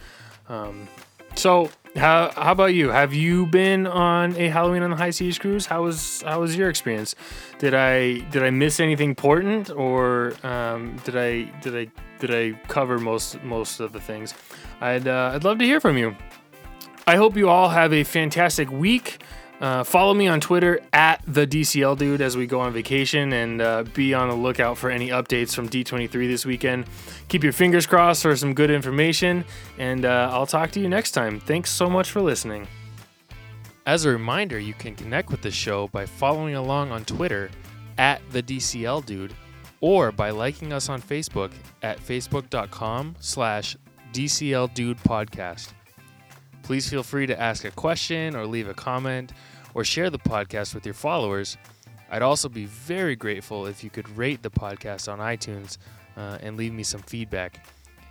Um, 0.47 0.87
so, 1.39 1.69
how, 1.95 2.31
how 2.35 2.51
about 2.51 2.73
you? 2.73 2.89
Have 2.89 3.13
you 3.13 3.45
been 3.45 3.87
on 3.87 4.35
a 4.35 4.49
Halloween 4.49 4.83
on 4.83 4.91
the 4.91 4.97
High 4.97 5.09
Seas 5.09 5.39
cruise? 5.39 5.65
How 5.65 5.83
was 5.83 6.21
how 6.21 6.41
was 6.41 6.55
your 6.55 6.69
experience? 6.69 7.15
Did 7.57 7.73
I 7.73 8.19
did 8.29 8.43
I 8.43 8.49
miss 8.49 8.79
anything 8.79 9.09
important, 9.09 9.69
or 9.69 10.33
um, 10.43 10.97
did 11.05 11.15
I 11.15 11.43
did 11.61 11.75
I 11.75 11.87
did 12.19 12.31
I 12.31 12.59
cover 12.67 12.99
most 12.99 13.41
most 13.43 13.79
of 13.79 13.93
the 13.93 14.01
things? 14.01 14.33
I'd 14.81 15.07
uh, 15.07 15.31
I'd 15.33 15.43
love 15.45 15.57
to 15.59 15.65
hear 15.65 15.79
from 15.79 15.97
you. 15.97 16.15
I 17.07 17.15
hope 17.15 17.37
you 17.37 17.49
all 17.49 17.69
have 17.69 17.93
a 17.93 18.03
fantastic 18.03 18.69
week. 18.69 19.19
Uh, 19.59 19.83
follow 19.83 20.13
me 20.13 20.27
on 20.27 20.39
Twitter 20.39 20.79
at 20.93 21.21
the 21.27 21.45
DCL 21.45 21.97
Dude 21.97 22.21
as 22.21 22.37
we 22.37 22.47
go 22.47 22.61
on 22.61 22.71
vacation, 22.71 23.33
and 23.33 23.61
uh, 23.61 23.83
be 23.93 24.13
on 24.13 24.29
the 24.29 24.35
lookout 24.35 24.77
for 24.77 24.89
any 24.89 25.09
updates 25.09 25.53
from 25.53 25.67
D23 25.67 26.11
this 26.27 26.45
weekend. 26.45 26.85
Keep 27.27 27.43
your 27.43 27.51
fingers 27.51 27.85
crossed 27.85 28.21
for 28.21 28.35
some 28.37 28.53
good 28.53 28.71
information, 28.71 29.43
and 29.77 30.05
uh, 30.05 30.29
I'll 30.31 30.45
talk 30.45 30.71
to 30.71 30.79
you 30.79 30.87
next 30.87 31.11
time. 31.11 31.39
Thanks 31.41 31.71
so 31.71 31.89
much 31.89 32.11
for 32.11 32.21
listening. 32.21 32.67
As 33.85 34.05
a 34.05 34.09
reminder, 34.09 34.59
you 34.59 34.73
can 34.73 34.95
connect 34.95 35.29
with 35.29 35.41
the 35.41 35.51
show 35.51 35.87
by 35.89 36.05
following 36.05 36.55
along 36.55 36.91
on 36.91 37.03
Twitter 37.03 37.49
at 37.97 38.21
the 38.31 38.41
DCL 38.41 39.05
Dude, 39.05 39.33
or 39.81 40.13
by 40.13 40.29
liking 40.29 40.71
us 40.71 40.87
on 40.87 41.01
Facebook 41.01 41.51
at 41.83 41.99
facebook.com 41.99 43.15
slash 43.19 43.75
DCL 44.13 44.73
Dude 44.73 44.97
Podcast. 44.99 45.73
Please 46.69 46.87
feel 46.87 47.01
free 47.01 47.25
to 47.25 47.41
ask 47.41 47.65
a 47.65 47.71
question 47.71 48.35
or 48.35 48.45
leave 48.45 48.67
a 48.67 48.75
comment 48.75 49.31
or 49.73 49.83
share 49.83 50.11
the 50.11 50.19
podcast 50.19 50.75
with 50.75 50.85
your 50.85 50.93
followers. 50.93 51.57
I'd 52.11 52.21
also 52.21 52.47
be 52.47 52.65
very 52.65 53.15
grateful 53.15 53.65
if 53.65 53.83
you 53.83 53.89
could 53.89 54.07
rate 54.15 54.43
the 54.43 54.51
podcast 54.51 55.11
on 55.11 55.17
iTunes 55.17 55.79
uh, 56.15 56.37
and 56.43 56.57
leave 56.57 56.71
me 56.71 56.83
some 56.83 57.01
feedback. 57.01 57.65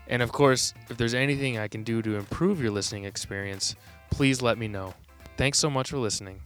And 0.08 0.22
of 0.22 0.32
course, 0.32 0.74
if 0.90 0.96
there's 0.96 1.14
anything 1.14 1.56
I 1.56 1.68
can 1.68 1.84
do 1.84 2.02
to 2.02 2.16
improve 2.16 2.60
your 2.60 2.72
listening 2.72 3.04
experience, 3.04 3.76
please 4.10 4.42
let 4.42 4.58
me 4.58 4.66
know. 4.66 4.92
Thanks 5.36 5.60
so 5.60 5.70
much 5.70 5.90
for 5.90 5.98
listening. 5.98 6.40